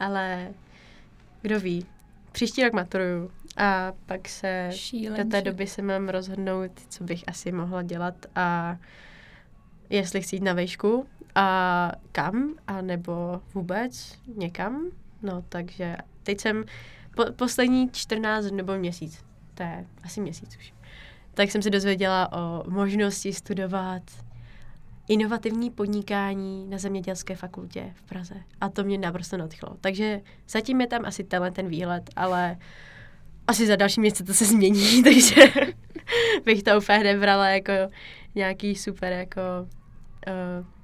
Ale 0.00 0.48
kdo 1.42 1.60
ví. 1.60 1.86
Příští 2.32 2.64
rok 2.64 2.72
maturuju 2.72 3.30
a 3.56 3.92
pak 4.06 4.28
se 4.28 4.68
Šílenče. 4.72 5.24
do 5.24 5.30
té 5.30 5.42
doby 5.42 5.66
se 5.66 5.82
mám 5.82 6.08
rozhodnout, 6.08 6.70
co 6.88 7.04
bych 7.04 7.24
asi 7.26 7.52
mohla 7.52 7.82
dělat 7.82 8.14
a 8.34 8.76
jestli 9.90 10.20
chci 10.20 10.36
jít 10.36 10.42
na 10.42 10.52
vejšku 10.52 11.06
a 11.34 11.92
kam, 12.12 12.54
a 12.66 12.80
nebo 12.80 13.40
vůbec 13.54 14.18
někam. 14.36 14.90
No, 15.22 15.44
takže 15.48 15.96
teď 16.22 16.40
jsem 16.40 16.64
po, 17.16 17.32
poslední 17.32 17.90
14 17.92 18.44
dnů 18.44 18.56
nebo 18.56 18.78
měsíc, 18.78 19.24
to 19.54 19.62
je 19.62 19.86
asi 20.02 20.20
měsíc 20.20 20.56
už, 20.56 20.74
tak 21.34 21.50
jsem 21.50 21.62
se 21.62 21.70
dozvěděla 21.70 22.32
o 22.32 22.70
možnosti 22.70 23.32
studovat 23.32 24.02
inovativní 25.08 25.70
podnikání 25.70 26.66
na 26.68 26.78
zemědělské 26.78 27.36
fakultě 27.36 27.92
v 27.94 28.02
Praze. 28.02 28.34
A 28.60 28.68
to 28.68 28.84
mě 28.84 28.98
naprosto 28.98 29.36
nadchlo. 29.36 29.76
Takže 29.80 30.20
zatím 30.48 30.80
je 30.80 30.86
tam 30.86 31.04
asi 31.04 31.24
tenhle 31.24 31.50
ten 31.50 31.68
výhled, 31.68 32.10
ale 32.16 32.56
asi 33.46 33.66
za 33.66 33.76
další 33.76 34.00
měsíc 34.00 34.26
to 34.26 34.34
se 34.34 34.44
změní, 34.44 35.02
takže 35.04 35.42
bych 36.44 36.62
to 36.62 36.78
úplně 36.78 36.98
nebrala 36.98 37.48
jako 37.48 37.72
nějaký 38.34 38.76
super 38.76 39.12
jako 39.12 39.40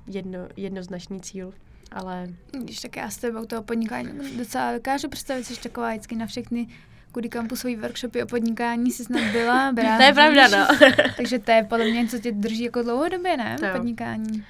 jedno, 0.07 0.39
jednoznačný 0.57 1.21
cíl. 1.21 1.53
Ale 1.93 2.27
Když 2.63 2.81
tak 2.81 2.97
já 2.97 3.11
s 3.11 3.17
tebou 3.17 3.45
toho 3.45 3.63
podnikání 3.63 4.37
docela 4.37 4.73
dokážu 4.73 5.09
představit, 5.09 5.45
jsi 5.45 5.61
taková 5.61 5.91
vždycky 5.91 6.17
na 6.17 6.27
všechny 6.27 6.67
kudy 7.13 7.29
kampusový 7.29 7.77
workshopy 7.77 8.23
o 8.23 8.27
podnikání 8.27 8.91
si 8.91 9.05
snad 9.05 9.33
byla, 9.33 9.73
brát. 9.75 9.97
to 9.97 10.03
je 10.03 10.13
pravda, 10.13 10.49
no. 10.49 10.89
Takže 11.17 11.39
to 11.39 11.51
je 11.51 11.65
podle 11.65 11.85
mě, 11.85 12.07
co 12.09 12.19
tě 12.19 12.33
drží 12.33 12.63
jako 12.63 12.83
dlouhodobě, 12.83 13.37
ne? 13.37 13.57
To. 13.61 13.67
Podnikání. 13.73 14.45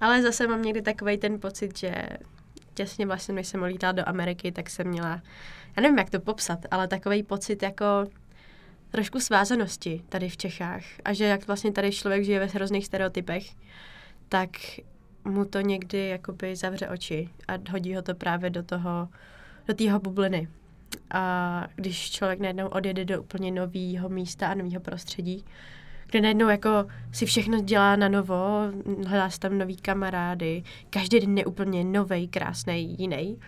Ale 0.00 0.22
zase 0.22 0.46
mám 0.46 0.62
někdy 0.62 0.82
takový 0.82 1.18
ten 1.18 1.40
pocit, 1.40 1.78
že 1.78 1.94
těsně 2.74 3.06
vlastně, 3.06 3.34
než 3.34 3.46
jsem 3.48 3.62
lítala 3.62 3.92
do 3.92 4.08
Ameriky, 4.08 4.52
tak 4.52 4.70
jsem 4.70 4.86
měla, 4.88 5.22
já 5.76 5.82
nevím, 5.82 5.98
jak 5.98 6.10
to 6.10 6.20
popsat, 6.20 6.58
ale 6.70 6.88
takový 6.88 7.22
pocit 7.22 7.62
jako 7.62 7.86
trošku 8.90 9.20
svázanosti 9.20 10.02
tady 10.08 10.28
v 10.28 10.36
Čechách. 10.36 10.82
A 11.04 11.12
že 11.12 11.24
jak 11.24 11.46
vlastně 11.46 11.72
tady 11.72 11.92
člověk 11.92 12.24
žije 12.24 12.40
ve 12.40 12.46
hrozných 12.46 12.86
stereotypech, 12.86 13.44
tak 14.34 14.50
mu 15.24 15.44
to 15.44 15.60
někdy 15.60 16.08
jakoby 16.08 16.56
zavře 16.56 16.88
oči 16.88 17.28
a 17.48 17.52
hodí 17.70 17.94
ho 17.94 18.02
to 18.02 18.14
právě 18.14 18.50
do 18.50 18.62
toho, 18.62 19.08
do 19.68 19.74
té 19.74 19.84
jeho 19.84 20.00
bubliny. 20.00 20.48
A 21.10 21.66
když 21.76 22.10
člověk 22.10 22.40
najednou 22.40 22.66
odjede 22.66 23.04
do 23.04 23.22
úplně 23.22 23.50
nového 23.50 24.08
místa 24.08 24.48
a 24.48 24.54
nového 24.54 24.80
prostředí, 24.80 25.44
kde 26.06 26.20
najednou 26.20 26.48
jako 26.48 26.70
si 27.12 27.26
všechno 27.26 27.60
dělá 27.60 27.96
na 27.96 28.08
novo, 28.08 28.60
hledá 29.06 29.30
si 29.30 29.40
tam 29.40 29.58
nový 29.58 29.76
kamarády, 29.76 30.62
každý 30.90 31.20
den 31.20 31.38
je 31.38 31.44
úplně 31.44 31.84
novej, 31.84 32.28
krásný, 32.28 33.00
jiný. 33.00 33.38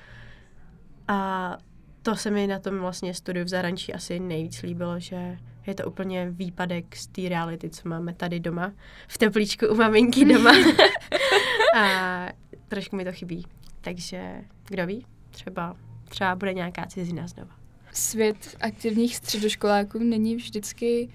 A 1.09 1.59
to 2.03 2.17
se 2.17 2.31
mi 2.31 2.47
na 2.47 2.59
tom 2.59 2.79
vlastně 2.79 3.15
studiu 3.15 3.45
v 3.45 3.49
zahraničí 3.49 3.95
asi 3.95 4.21
nejvíc 4.21 4.63
líbilo, 4.63 5.01
že 5.01 5.39
je 5.67 5.75
to 5.75 5.85
úplně 5.85 6.31
výpadek 6.31 6.97
z 6.97 7.07
té 7.07 7.29
reality, 7.29 7.71
co 7.71 7.89
máme 7.89 8.15
tady 8.15 8.41
doma, 8.41 8.73
v 9.09 9.19
teplíčku 9.19 9.67
u 9.67 9.75
maminky 9.75 10.25
doma. 10.25 10.53
a 11.77 12.27
trošku 12.69 12.97
mi 12.97 13.05
to 13.05 13.13
chybí. 13.13 13.47
Takže 13.81 14.45
kdo 14.69 14.87
ví, 14.87 15.07
třeba, 15.31 15.77
třeba 16.09 16.37
bude 16.37 16.55
nějaká 16.55 16.87
cizina 16.87 17.27
znova. 17.27 17.55
Svět 17.93 18.57
aktivních 18.61 19.17
středoškoláků 19.17 19.99
není 19.99 20.37
vždycky 20.37 21.09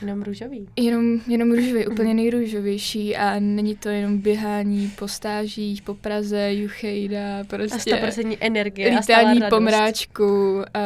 Jenom 0.00 0.22
růžový. 0.22 0.68
jenom, 0.76 1.20
jenom 1.26 1.52
růžový, 1.52 1.86
úplně 1.86 2.14
nejrůžovější 2.14 3.16
a 3.16 3.38
není 3.40 3.76
to 3.76 3.88
jenom 3.88 4.18
běhání 4.18 4.92
po 4.98 5.08
stážích, 5.08 5.82
po 5.82 5.94
Praze, 5.94 6.54
Juchejda, 6.54 7.40
A 7.40 7.44
prostě 7.44 7.94
100% 7.94 8.36
energie 8.40 8.90
a 8.90 8.98
lítání 9.00 9.40
radost. 9.40 9.50
po 9.56 9.60
mráčku, 9.60 10.60
a 10.74 10.80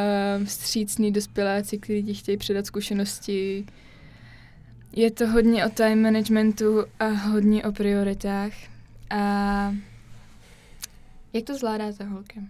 vstřícní 0.45 1.13
dospěláci, 1.13 1.79
kteří 1.79 2.03
ti 2.03 2.15
chtějí 2.15 2.37
předat 2.37 2.67
zkušenosti. 2.67 3.67
Je 4.97 5.11
to 5.11 5.27
hodně 5.27 5.67
o 5.67 5.69
time 5.69 6.03
managementu 6.03 6.85
a 7.01 7.07
hodně 7.07 7.65
o 7.65 7.73
prioritách. 7.73 8.53
A 9.11 9.75
jak 11.33 11.45
to 11.45 11.55
zvládáte, 11.55 12.05
holky? 12.05 12.41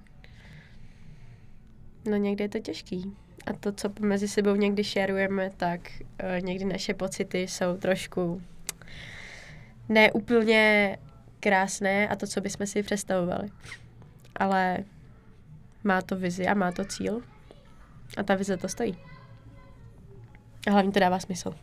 No 2.10 2.16
někdy 2.16 2.44
je 2.44 2.48
to 2.48 2.58
těžký. 2.58 3.12
A 3.46 3.52
to, 3.52 3.72
co 3.72 3.88
mezi 4.00 4.28
sebou 4.28 4.54
někdy 4.54 4.84
šerujeme, 4.84 5.50
tak 5.56 5.80
uh, 5.90 6.46
někdy 6.46 6.64
naše 6.64 6.94
pocity 6.94 7.38
jsou 7.38 7.76
trošku 7.76 8.42
neúplně 9.88 10.96
krásné 11.40 12.08
a 12.08 12.16
to, 12.16 12.26
co 12.26 12.40
bychom 12.40 12.66
si 12.66 12.82
představovali. 12.82 13.48
Ale 14.36 14.78
má 15.84 16.02
to 16.02 16.16
vizi 16.16 16.46
a 16.46 16.54
má 16.54 16.72
to 16.72 16.84
cíl. 16.84 17.22
A 18.16 18.22
ta 18.22 18.34
vize 18.34 18.56
to 18.56 18.68
stojí. 18.68 18.96
A 20.66 20.70
hlavně 20.70 20.92
to 20.92 21.00
dává 21.00 21.18
smysl. 21.20 21.54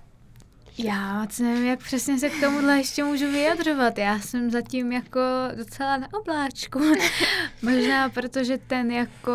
Já 0.78 1.20
moc 1.20 1.40
nevím, 1.40 1.66
jak 1.66 1.80
přesně 1.80 2.20
se 2.20 2.30
k 2.30 2.40
tomuhle 2.40 2.78
ještě 2.78 3.04
můžu 3.04 3.32
vyjadřovat. 3.32 3.98
Já 3.98 4.20
jsem 4.20 4.52
zatím 4.52 4.92
jako 4.92 5.20
docela 5.56 5.98
na 5.98 6.08
obláčku. 6.14 6.80
Možná 7.62 8.10
protože 8.10 8.58
ten 8.58 8.92
jako, 8.92 9.32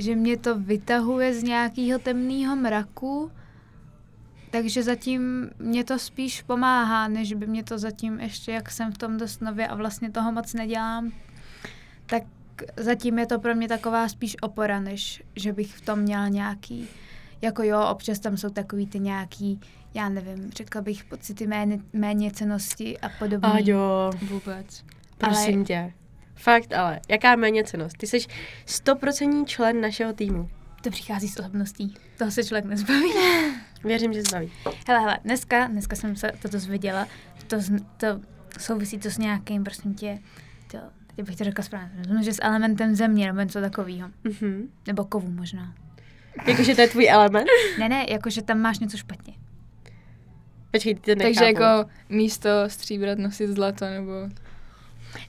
že 0.00 0.16
mě 0.16 0.36
to 0.36 0.58
vytahuje 0.58 1.34
z 1.34 1.42
nějakého 1.42 1.98
temného 1.98 2.56
mraku, 2.56 3.30
takže 4.50 4.82
zatím 4.82 5.50
mě 5.58 5.84
to 5.84 5.98
spíš 5.98 6.42
pomáhá, 6.42 7.08
než 7.08 7.32
by 7.32 7.46
mě 7.46 7.64
to 7.64 7.78
zatím 7.78 8.20
ještě, 8.20 8.52
jak 8.52 8.70
jsem 8.70 8.92
v 8.92 8.98
tom 8.98 9.16
dost 9.18 9.40
nově 9.40 9.68
a 9.68 9.74
vlastně 9.74 10.10
toho 10.10 10.32
moc 10.32 10.54
nedělám, 10.54 11.12
tak 12.06 12.22
zatím 12.76 13.18
je 13.18 13.26
to 13.26 13.38
pro 13.38 13.54
mě 13.54 13.68
taková 13.68 14.08
spíš 14.08 14.36
opora, 14.42 14.80
než 14.80 15.22
že 15.36 15.52
bych 15.52 15.74
v 15.76 15.80
tom 15.80 15.98
měla 15.98 16.28
nějaký, 16.28 16.88
jako 17.42 17.62
jo, 17.62 17.86
občas 17.90 18.18
tam 18.18 18.36
jsou 18.36 18.50
takový 18.50 18.86
ty 18.86 18.98
nějaký, 19.00 19.60
já 19.94 20.08
nevím, 20.08 20.50
řekla 20.50 20.80
bych 20.80 21.04
pocity 21.04 21.46
méně, 21.46 21.78
méně 21.92 22.30
cenosti 22.30 22.98
a 22.98 23.08
podobně. 23.18 23.52
A 23.52 23.58
jo, 23.60 24.10
Vůbec. 24.30 24.84
prosím 25.18 25.54
Ale- 25.56 25.64
tě. 25.64 25.92
Fakt, 26.40 26.72
ale 26.72 27.00
jaká 27.08 27.36
méně 27.36 27.64
cenost? 27.64 27.96
Ty 27.96 28.06
jsi 28.06 28.18
stoprocentní 28.66 29.46
člen 29.46 29.80
našeho 29.80 30.12
týmu. 30.12 30.50
To 30.82 30.90
přichází 30.90 31.28
s 31.28 31.40
osobností. 31.40 31.94
Toho 32.18 32.30
se 32.30 32.44
člověk 32.44 32.64
nezbaví. 32.64 33.10
Věřím, 33.84 34.12
že 34.12 34.22
zbaví. 34.22 34.52
Hele, 34.88 35.00
hele, 35.00 35.18
dneska, 35.24 35.66
dneska 35.66 35.96
jsem 35.96 36.16
se 36.16 36.32
to 36.42 36.48
dozvěděla, 36.48 37.06
to, 37.46 37.56
to 37.96 38.06
souvisí 38.58 38.98
to 38.98 39.10
s 39.10 39.18
nějakým, 39.18 39.64
prosím 39.64 39.94
tě, 39.94 40.18
to, 40.70 40.78
teď 41.16 41.26
bych 41.26 41.36
to 41.36 41.44
řekla 41.44 41.64
správně, 41.64 42.02
no, 42.08 42.22
že 42.22 42.32
s 42.32 42.42
elementem 42.42 42.94
země 42.94 43.26
nebo 43.26 43.40
něco 43.40 43.60
takového. 43.60 44.10
Mhm. 44.24 44.68
Nebo 44.86 45.04
kovu 45.04 45.30
možná. 45.30 45.74
Jakože 46.46 46.74
to 46.74 46.80
je 46.80 46.88
tvůj 46.88 47.08
element? 47.08 47.48
Ne, 47.78 47.88
ne, 47.88 48.06
jakože 48.08 48.42
tam 48.42 48.58
máš 48.58 48.78
něco 48.78 48.96
špatně. 48.96 49.34
Počkej, 50.70 50.94
ty 50.94 51.00
to 51.00 51.18
nechápu. 51.18 51.34
Takže 51.34 51.44
jako 51.44 51.90
místo 52.08 52.50
stříbrat 52.66 53.18
nosit 53.18 53.46
zlato, 53.46 53.84
nebo... 53.84 54.12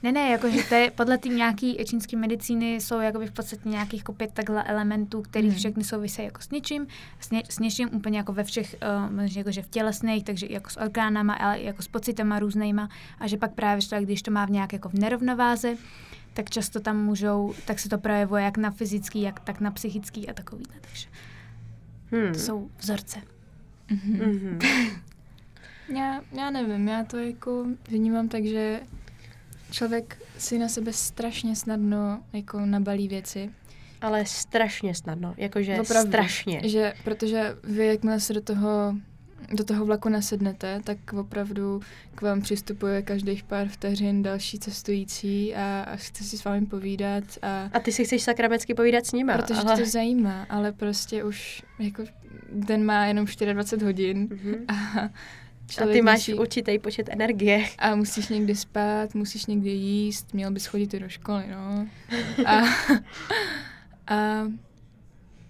Ne, 0.04 0.12
ne, 0.12 0.30
jakože 0.30 0.64
to 0.64 0.76
je 0.76 0.92
podle 0.92 1.18
té 1.18 1.30
nějaký 1.30 1.78
čínské 1.86 2.18
medicíny 2.18 2.76
jsou 2.76 3.00
jakoby 3.00 3.28
v 3.28 3.32
podstatě 3.32 3.70
nějakých 3.70 4.00
jako 4.00 4.14
pět 4.14 4.32
takhle 4.34 4.64
elementů, 4.64 5.22
který 5.22 5.48
Mhm. 5.48 5.56
všechny 5.58 5.84
souvisejí 5.84 6.26
jako 6.26 6.42
s 6.42 6.50
něčím, 6.50 6.88
s, 7.20 7.32
ně, 7.32 7.44
s 7.50 7.60
něčím 7.60 7.90
úplně 7.94 8.18
jako 8.18 8.34
ve 8.34 8.44
všech, 8.44 8.76
uh, 9.08 9.12
možná 9.16 9.40
jakože 9.40 9.62
v 9.62 9.68
tělesných, 9.68 10.24
takže 10.24 10.48
jako 10.50 10.70
s 10.70 10.78
orgánama, 10.78 11.34
ale 11.34 11.58
i 11.58 11.66
jako 11.66 11.82
s 11.82 11.88
pocitama 11.88 12.40
různýma 12.40 12.90
a 13.20 13.28
že 13.28 13.38
pak 13.38 13.52
právě 13.54 13.82
člověk, 13.82 14.06
když 14.06 14.22
to 14.22 14.32
má 14.32 14.46
v 14.46 14.50
nějak 14.50 14.74
jako 14.74 14.90
v 14.90 14.94
nerovnováze, 14.94 15.76
tak 16.34 16.50
často 16.50 16.80
tam 16.80 16.98
můžou, 17.06 17.54
tak 17.66 17.80
se 17.80 17.90
to 17.90 17.98
projevuje 17.98 18.44
jak 18.44 18.58
na 18.58 18.72
fyzický, 18.72 19.22
jak 19.22 19.40
tak 19.40 19.60
na 19.60 19.72
psychický 19.72 20.30
a 20.30 20.34
takový. 20.34 20.64
Takže 20.82 21.08
Hmm. 22.12 22.34
to 22.34 22.40
jsou 22.40 22.70
vzorce. 22.80 23.20
Mhm. 23.90 24.60
Já, 25.96 26.22
já 26.32 26.50
nevím, 26.50 26.88
já 26.88 27.04
to 27.04 27.18
jako 27.18 27.66
vnímám 27.90 28.28
tak, 28.30 28.46
že 28.46 28.80
člověk 29.72 30.18
si 30.38 30.60
na 30.60 30.68
sebe 30.68 30.94
strašně 30.94 31.56
snadno 31.56 32.20
jako 32.34 32.60
nabalí 32.66 33.08
věci. 33.08 33.50
Ale 34.02 34.26
strašně 34.26 34.96
snadno, 34.96 35.34
jakože 35.38 35.82
Opravdu. 35.82 36.10
strašně. 36.10 36.62
Že, 36.64 36.94
protože 37.04 37.56
vy, 37.64 37.86
jakmile 37.88 38.20
se 38.20 38.34
do 38.34 38.42
toho, 38.42 38.96
do 39.54 39.64
toho 39.64 39.86
vlaku 39.86 40.10
nasednete, 40.10 40.80
tak 40.84 40.98
opravdu 41.14 41.82
k 42.16 42.22
vám 42.22 42.42
přistupuje 42.42 43.02
každých 43.02 43.44
pár 43.44 43.68
vteřin 43.68 44.24
další 44.24 44.60
cestující 44.60 45.56
a, 45.56 45.86
a 45.88 45.96
chce 45.96 46.24
si 46.24 46.38
s 46.38 46.44
vámi 46.44 46.66
povídat 46.66 47.24
a 47.42 47.70
A 47.74 47.80
ty 47.80 47.92
si 47.92 48.06
chceš 48.06 48.22
sakramecky 48.24 48.74
povídat 48.74 49.06
s 49.06 49.12
nima. 49.12 49.38
protože 49.38 49.62
ale... 49.62 49.78
to 49.78 49.86
zajímá, 49.86 50.46
ale 50.50 50.72
prostě 50.72 51.24
už 51.24 51.64
jako 51.80 52.04
den 52.54 52.86
má 52.86 53.06
jenom 53.06 53.26
24 53.54 53.86
hodin 53.86 54.28
Mhm. 54.32 54.56
a 54.68 55.10
A 55.80 55.86
ty 55.86 56.02
máš 56.02 56.20
musí... 56.20 56.34
určitý 56.34 56.80
počet 56.80 57.10
energie. 57.10 57.66
A 57.78 57.96
musíš 57.96 58.28
někdy 58.28 58.56
spát, 58.56 59.16
musíš 59.16 59.46
někdy 59.46 59.70
jíst, 59.70 60.34
měl 60.34 60.52
bys 60.52 60.66
chodit 60.66 60.94
i 60.94 61.00
do 61.00 61.10
školy, 61.10 61.44
no. 61.52 61.88
A, 62.46 62.62
a 64.08 64.48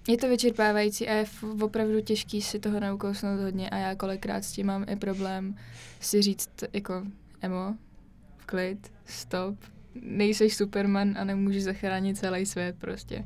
je 0.08 0.18
to 0.18 0.30
vyčerpávající 0.30 1.08
a 1.08 1.14
je 1.14 1.26
opravdu 1.62 2.02
těžký 2.02 2.42
si 2.42 2.60
toho 2.60 2.80
naukousnout 2.80 3.40
hodně 3.40 3.70
a 3.70 3.78
já 3.78 3.96
kolikrát 3.96 4.44
s 4.44 4.52
tím 4.52 4.68
mám 4.68 4.86
i 4.90 4.96
problém 4.96 5.56
si 6.00 6.22
říct 6.22 6.50
jako 6.74 7.04
emo, 7.42 7.76
klid, 8.46 8.92
stop, 9.06 9.56
nejseš 10.02 10.56
Superman 10.56 11.18
a 11.18 11.24
nemůžeš 11.24 11.64
zachránit 11.64 12.18
celý 12.18 12.46
svět 12.46 12.76
prostě. 12.80 13.26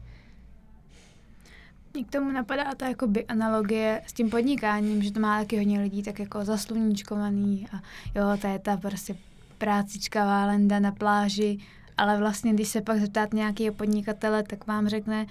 Mě 1.96 2.04
k 2.04 2.12
tomu 2.12 2.32
napadá 2.32 2.76
ta 2.76 2.88
jakoby 2.88 3.26
analogie 3.26 4.02
s 4.08 4.14
tím 4.14 4.30
podnikáním, 4.30 5.04
že 5.04 5.12
to 5.12 5.20
má 5.20 5.40
taky 5.40 5.58
hodně 5.58 5.82
lidí 5.82 6.04
tak 6.04 6.20
jako 6.20 6.46
zasluníčkovaný 6.46 7.68
a 7.74 7.76
jo, 8.20 8.38
to 8.42 8.48
je 8.48 8.60
ta 8.60 8.78
prostě 8.78 9.16
prácička 9.58 10.26
válenda 10.26 10.80
na 10.80 10.92
pláži, 10.92 11.58
ale 11.98 12.18
vlastně, 12.18 12.54
když 12.54 12.68
se 12.68 12.82
pak 12.82 13.00
zeptat 13.00 13.34
nějakého 13.34 13.76
podnikatele, 13.76 14.44
tak 14.44 14.68
vám 14.68 14.88
řekne, 14.88 15.26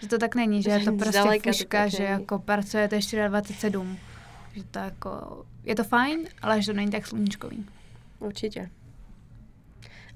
že 0.00 0.08
to 0.08 0.18
tak 0.18 0.34
není, 0.34 0.62
že 0.62 0.70
je 0.70 0.80
to 0.80 0.92
prostě 0.92 1.20
Zdaleka 1.20 1.52
fuška, 1.52 1.84
to 1.84 1.90
že 1.90 1.98
není. 1.98 2.10
jako 2.10 2.38
pracujete 2.38 2.98
24-7. 2.98 3.96
Že 4.54 4.64
to 4.64 4.78
jako, 4.78 5.44
je 5.64 5.74
to 5.74 5.84
fajn, 5.84 6.18
ale 6.42 6.62
že 6.62 6.72
to 6.72 6.76
není 6.76 6.90
tak 6.90 7.06
sluníčkový. 7.06 7.66
Určitě. 8.18 8.70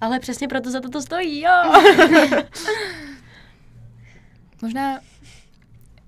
Ale 0.00 0.20
přesně 0.20 0.48
proto 0.48 0.70
za 0.70 0.80
to 0.80 0.88
to 0.88 1.02
stojí, 1.02 1.40
jo. 1.40 1.62
Možná 4.62 4.98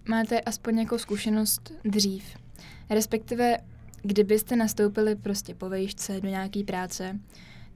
máte 0.08 0.40
aspoň 0.40 0.74
nějakou 0.74 0.98
zkušenost 0.98 1.72
dřív. 1.84 2.24
Respektive, 2.90 3.58
kdybyste 4.02 4.56
nastoupili 4.56 5.16
prostě 5.16 5.54
po 5.54 5.68
vejšce 5.68 6.20
do 6.20 6.28
nějaké 6.28 6.64
práce, 6.64 7.18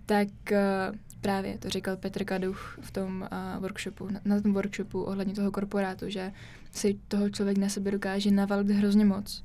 tak 0.06 0.28
uh, 0.52 0.96
právě 1.20 1.58
to 1.58 1.70
říkal 1.70 1.96
Petr 1.96 2.24
Kaduch 2.24 2.78
v 2.80 2.90
tom 2.90 3.28
uh, 3.32 3.62
workshopu, 3.62 4.08
na, 4.10 4.20
na 4.24 4.40
tom 4.40 4.52
workshopu 4.52 5.02
ohledně 5.02 5.34
toho 5.34 5.50
korporátu, 5.50 6.08
že 6.08 6.32
si 6.72 6.98
toho 7.08 7.30
člověk 7.30 7.58
na 7.58 7.68
sebe 7.68 7.90
dokáže 7.90 8.30
navalit 8.30 8.70
hrozně 8.70 9.04
moc. 9.04 9.44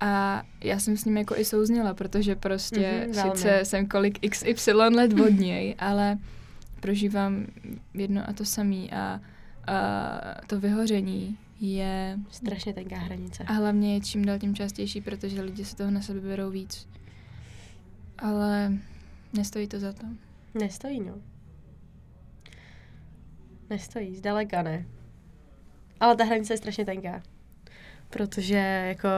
A 0.00 0.42
já 0.60 0.78
jsem 0.78 0.96
s 0.96 1.04
ním 1.04 1.16
jako 1.16 1.36
i 1.36 1.44
souzněla, 1.44 1.94
protože 1.94 2.36
prostě 2.36 3.08
mm-hmm, 3.10 3.32
sice 3.32 3.64
jsem 3.64 3.86
kolik 3.86 4.30
XY 4.30 4.72
let 4.72 5.20
od 5.20 5.28
něj, 5.28 5.74
ale 5.78 6.18
prožívám 6.80 7.46
jedno 7.94 8.28
a 8.28 8.32
to 8.32 8.44
samé 8.44 8.76
a, 8.76 9.20
a 9.66 9.80
to 10.46 10.60
vyhoření 10.60 11.38
je... 11.62 12.18
Strašně 12.30 12.74
tenká 12.74 12.96
hranice. 12.96 13.44
A 13.44 13.52
hlavně 13.52 13.94
je 13.94 14.00
čím 14.00 14.24
dál 14.24 14.38
tím 14.38 14.54
častější, 14.54 15.00
protože 15.00 15.42
lidi 15.42 15.64
se 15.64 15.76
toho 15.76 15.90
na 15.90 16.00
sebe 16.00 16.20
berou 16.20 16.50
víc. 16.50 16.88
Ale 18.18 18.72
nestojí 19.32 19.68
to 19.68 19.80
za 19.80 19.92
to. 19.92 20.06
Nestojí, 20.54 21.00
no. 21.00 21.14
Nestojí, 23.70 24.16
zdaleka 24.16 24.62
ne. 24.62 24.86
Ale 26.00 26.16
ta 26.16 26.24
hranice 26.24 26.52
je 26.52 26.58
strašně 26.58 26.84
tenká. 26.84 27.22
Protože 28.10 28.56
jako 28.88 29.08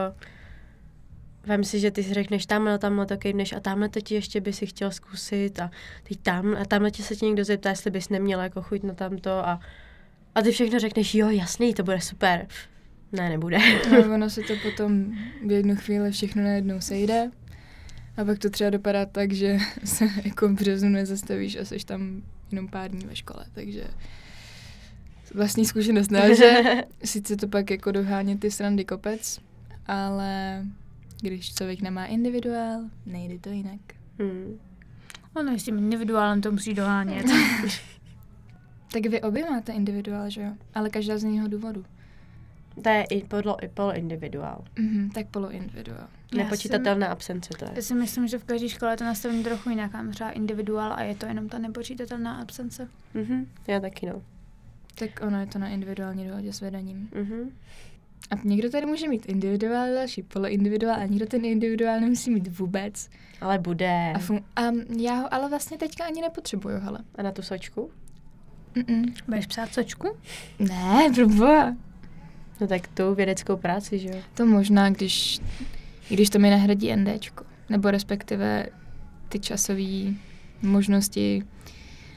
Vem 1.45 1.63
si, 1.63 1.79
že 1.79 1.91
ty 1.91 2.03
si 2.03 2.13
řekneš 2.13 2.45
tamhle, 2.45 2.79
tamhle 2.79 3.05
to 3.05 3.17
kejvneš 3.17 3.53
a 3.53 3.59
tamhle 3.59 3.89
to 3.89 4.01
ti 4.01 4.15
ještě 4.15 4.41
by 4.41 4.53
si 4.53 4.65
chtěl 4.65 4.91
zkusit 4.91 5.59
a 5.59 5.71
teď 6.03 6.19
tam 6.19 6.55
a 6.61 6.65
tamhle 6.65 6.91
ti 6.91 7.03
se 7.03 7.15
ti 7.15 7.25
někdo 7.25 7.43
zeptá, 7.43 7.69
jestli 7.69 7.91
bys 7.91 8.09
neměla 8.09 8.43
jako 8.43 8.61
chuť 8.61 8.83
na 8.83 8.93
tamto 8.93 9.47
a, 9.47 9.59
a 10.35 10.41
ty 10.41 10.51
všechno 10.51 10.79
řekneš, 10.79 11.15
jo, 11.15 11.29
jasný, 11.29 11.73
to 11.73 11.83
bude 11.83 12.01
super. 12.01 12.47
Ne, 13.11 13.29
nebude. 13.29 13.57
No, 13.91 14.13
ono 14.13 14.29
se 14.29 14.41
to 14.41 14.53
potom 14.63 15.15
v 15.45 15.51
jednu 15.51 15.75
chvíli 15.75 16.11
všechno 16.11 16.43
najednou 16.43 16.81
sejde 16.81 17.31
a 18.17 18.25
pak 18.25 18.39
to 18.39 18.49
třeba 18.49 18.69
dopadá 18.69 19.05
tak, 19.05 19.31
že 19.31 19.57
se 19.83 20.09
jako 20.23 20.47
v 20.47 20.53
březnu 20.53 20.89
nezastavíš 20.89 21.55
a 21.55 21.65
jsi 21.65 21.77
tam 21.85 22.21
jenom 22.51 22.67
pár 22.67 22.91
dní 22.91 23.05
ve 23.05 23.15
škole, 23.15 23.45
takže 23.53 23.83
vlastní 25.33 25.65
zkušenost 25.65 26.11
ne, 26.11 26.35
že 26.35 26.63
sice 27.03 27.35
to 27.35 27.47
pak 27.47 27.71
jako 27.71 27.91
doháně 27.91 28.37
ty 28.37 28.51
srandy 28.51 28.85
kopec, 28.85 29.39
ale 29.87 30.63
když 31.21 31.53
člověk 31.53 31.81
nemá 31.81 32.05
individuál, 32.05 32.81
nejde 33.05 33.39
to 33.39 33.49
jinak. 33.49 33.81
Hmm. 34.19 34.59
Ono 35.33 35.59
s 35.59 35.63
tím 35.63 35.77
individuálem 35.77 36.41
to 36.41 36.51
musí 36.51 36.73
dohánět. 36.73 37.25
Tak 38.95 39.11
vy 39.11 39.21
obě 39.21 39.49
máte 39.49 39.71
individuál, 39.71 40.29
že 40.29 40.41
jo? 40.41 40.51
Ale 40.73 40.89
každá 40.89 41.17
z 41.17 41.23
jiného 41.23 41.47
důvodu. 41.47 41.85
To 42.83 42.89
je 42.89 43.03
i 43.03 43.23
podlo, 43.23 43.63
i 43.63 43.67
poloindividuál. 43.67 44.63
Mm-hmm, 44.75 45.11
tak 45.11 45.27
poloindividuál. 45.27 46.07
Nepočítatelná 46.35 47.07
absence 47.07 47.49
to 47.59 47.65
je. 47.65 47.71
Já 47.75 47.81
si 47.81 47.95
myslím, 47.95 48.27
že 48.27 48.37
v 48.37 48.43
každé 48.43 48.69
škole 48.69 48.93
je 48.93 48.97
to 48.97 49.03
nastavení 49.03 49.43
trochu 49.43 49.69
jinak. 49.69 49.93
Mám 49.93 50.11
třeba 50.11 50.31
individuál 50.31 50.93
a 50.93 51.01
je 51.01 51.15
to 51.15 51.25
jenom 51.25 51.49
ta 51.49 51.57
nepočítatelná 51.57 52.41
absence. 52.41 52.87
Mm-hmm, 53.15 53.45
já 53.67 53.79
taky 53.79 54.05
no. 54.05 54.21
Tak 54.95 55.09
ono 55.27 55.39
je 55.39 55.45
to 55.45 55.59
na 55.59 55.67
individuální 55.67 56.27
dohodě 56.27 56.53
s 56.53 56.61
vedením. 56.61 57.09
Mm-hmm. 57.13 57.49
A 58.31 58.35
někdo 58.43 58.69
tady 58.69 58.85
může 58.85 59.09
mít 59.09 59.25
individuál, 59.25 59.93
další 59.95 60.23
poloindividuál 60.23 60.95
a 60.95 61.05
někdo 61.05 61.25
ten 61.25 61.45
individuál 61.45 61.99
nemusí 61.99 62.31
mít 62.31 62.59
vůbec. 62.59 63.09
Ale 63.41 63.59
bude. 63.59 64.11
A, 64.15 64.19
fun- 64.19 64.43
a 64.55 64.61
já 64.97 65.15
ho 65.15 65.33
ale 65.33 65.49
vlastně 65.49 65.77
teďka 65.77 66.05
ani 66.05 66.21
nepotřebuju, 66.21 66.79
hele. 66.79 66.99
A 67.15 67.21
na 67.21 67.31
tu 67.31 67.41
sočku? 67.41 67.91
Mm-mm. 68.75 69.13
Budeš 69.27 69.45
psát 69.45 69.73
sočku? 69.73 70.17
Ne, 70.59 71.11
proboha. 71.15 71.75
No 72.61 72.67
tak 72.67 72.87
tu 72.87 73.15
vědeckou 73.15 73.57
práci, 73.57 73.99
že 73.99 74.09
jo? 74.09 74.15
To 74.33 74.45
možná, 74.45 74.89
když, 74.89 75.39
když 76.09 76.29
to 76.29 76.39
mi 76.39 76.49
nahradí 76.49 76.95
NDčko. 76.95 77.45
Nebo 77.69 77.91
respektive 77.91 78.67
ty 79.29 79.39
časové 79.39 80.13
možnosti 80.61 81.43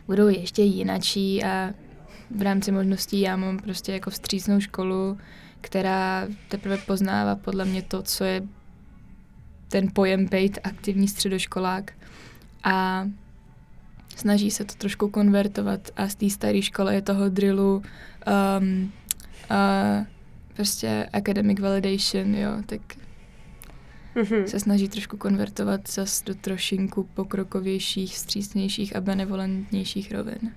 budou 0.07 0.29
ještě 0.29 0.63
jinačí 0.63 1.45
a 1.45 1.75
v 2.31 2.43
rámci 2.43 2.73
možností 2.73 3.21
já 3.21 3.37
mám 3.37 3.59
prostě 3.59 3.93
jako 3.93 4.11
vstřícnou 4.11 4.61
školu, 4.61 5.19
která 5.61 6.29
teprve 6.49 6.77
poznává 6.79 7.37
podle 7.37 7.65
mě 7.65 7.83
to, 7.83 8.03
co 8.03 8.25
je 8.25 8.43
ten 9.69 9.89
pojem 9.93 10.27
být 10.27 10.59
aktivní 10.65 11.09
středoškolák 11.09 11.93
a 12.65 13.07
snaží 14.19 14.51
se 14.51 14.65
to 14.65 14.75
trošku 14.75 15.09
konvertovat 15.09 15.91
a 15.97 16.09
z 16.09 16.15
té 16.15 16.31
staré 16.31 16.63
školy 16.63 16.95
je 16.95 17.03
toho 17.03 17.29
drillu 17.29 17.77
um, 17.77 18.93
uh, 19.51 20.07
prostě 20.55 21.09
academic 21.13 21.61
validation, 21.61 22.35
jo, 22.35 22.51
tak 22.67 22.81
mm-hmm. 24.17 24.45
se 24.45 24.61
snaží 24.61 24.89
trošku 24.89 25.17
konvertovat 25.17 25.89
zase 25.89 26.25
do 26.25 26.35
trošinku 26.35 27.09
pokrokovějších, 27.15 28.19
střícnějších 28.19 28.97
a 28.97 29.01
benevolentnějších 29.01 30.13
rovin. 30.13 30.53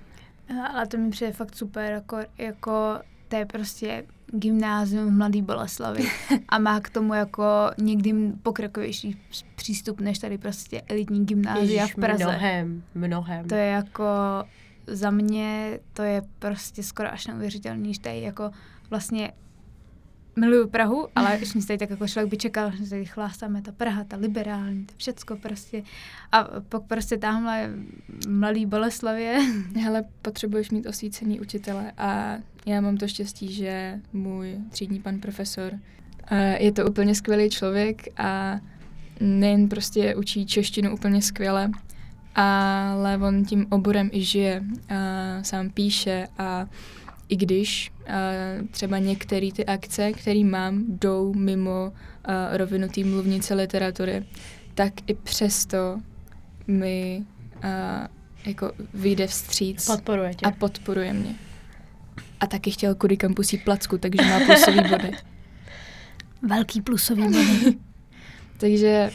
Ale 0.72 0.86
to 0.86 0.96
mi 0.98 1.10
přijde 1.10 1.32
fakt 1.32 1.56
super, 1.56 1.92
jako, 1.92 2.18
jako 2.38 2.98
to 3.28 3.36
je 3.36 3.46
prostě 3.46 4.04
gymnázium 4.32 5.06
v 5.06 5.12
Mladý 5.12 5.42
Boleslavi 5.42 6.04
a 6.48 6.58
má 6.58 6.80
k 6.80 6.90
tomu 6.90 7.14
jako 7.14 7.44
někdy 7.78 8.14
pokrokovější 8.42 9.20
přístup 9.56 10.00
než 10.00 10.18
tady 10.18 10.38
prostě 10.38 10.82
elitní 10.88 11.26
gymnázia 11.26 11.86
v 11.86 11.94
Praze. 11.94 12.24
Mnohem, 12.24 12.82
mnohem. 12.94 13.48
To 13.48 13.54
je 13.54 13.66
jako 13.66 14.04
za 14.86 15.10
mě, 15.10 15.80
to 15.92 16.02
je 16.02 16.22
prostě 16.38 16.82
skoro 16.82 17.12
až 17.12 17.26
neuvěřitelný, 17.26 17.94
že 17.94 18.00
tady 18.00 18.20
jako 18.20 18.50
vlastně 18.90 19.32
miluju 20.36 20.68
Prahu, 20.68 21.08
ale 21.16 21.36
když 21.52 21.66
tady 21.66 21.78
tak 21.78 21.90
jako 21.90 22.08
člověk 22.08 22.30
by 22.30 22.36
čekal, 22.36 22.70
že 22.70 22.90
tady 22.90 23.04
chlástáme 23.04 23.62
ta 23.62 23.72
Praha, 23.72 24.04
ta 24.04 24.16
liberální, 24.16 24.86
to 24.86 24.94
všecko 24.96 25.36
prostě. 25.36 25.82
A 26.32 26.48
pak 26.68 26.82
prostě 26.82 27.18
tamhle 27.18 27.70
mladý 28.28 28.66
Boleslavě. 28.66 29.38
Hele, 29.82 30.04
potřebuješ 30.22 30.70
mít 30.70 30.86
osvícený 30.86 31.40
učitele 31.40 31.92
a 31.98 32.36
já 32.66 32.80
mám 32.80 32.96
to 32.96 33.08
štěstí, 33.08 33.52
že 33.52 34.00
můj 34.12 34.54
třídní 34.70 35.00
pan 35.00 35.18
profesor 35.18 35.72
je 36.58 36.72
to 36.72 36.86
úplně 36.86 37.14
skvělý 37.14 37.50
člověk 37.50 38.02
a 38.16 38.60
nejen 39.20 39.68
prostě 39.68 40.14
učí 40.14 40.46
češtinu 40.46 40.94
úplně 40.94 41.22
skvěle, 41.22 41.70
ale 42.34 43.18
on 43.18 43.44
tím 43.44 43.66
oborem 43.70 44.10
i 44.12 44.22
žije, 44.22 44.62
a 44.88 45.42
sám 45.42 45.70
píše 45.70 46.28
a 46.38 46.66
i 47.28 47.36
když 47.36 47.92
uh, 48.00 48.66
třeba 48.68 48.98
některé 48.98 49.48
ty 49.52 49.66
akce, 49.66 50.12
které 50.12 50.44
mám, 50.44 50.84
jdou 50.88 51.34
mimo 51.34 51.92
uh, 51.92 52.34
rovinu 52.56 52.88
té 52.88 53.04
mluvnice 53.04 53.54
literatury, 53.54 54.24
tak 54.74 54.92
i 55.06 55.14
přesto 55.14 56.00
mi 56.66 57.24
uh, 57.54 57.70
jako 58.46 58.72
vyjde 58.94 59.26
vstříc 59.26 59.86
podporuje 59.86 60.34
tě. 60.34 60.46
a 60.46 60.50
podporuje 60.50 61.12
mě. 61.12 61.34
A 62.42 62.46
taky 62.46 62.70
chtěl 62.70 62.94
kudy 62.94 63.16
kampusí 63.16 63.58
placku, 63.58 63.98
takže 63.98 64.22
má 64.22 64.40
plusový 64.40 64.80
body. 64.90 65.10
Velký 66.42 66.80
plusový 66.80 67.22
body. 67.22 67.78
takže 68.58 69.10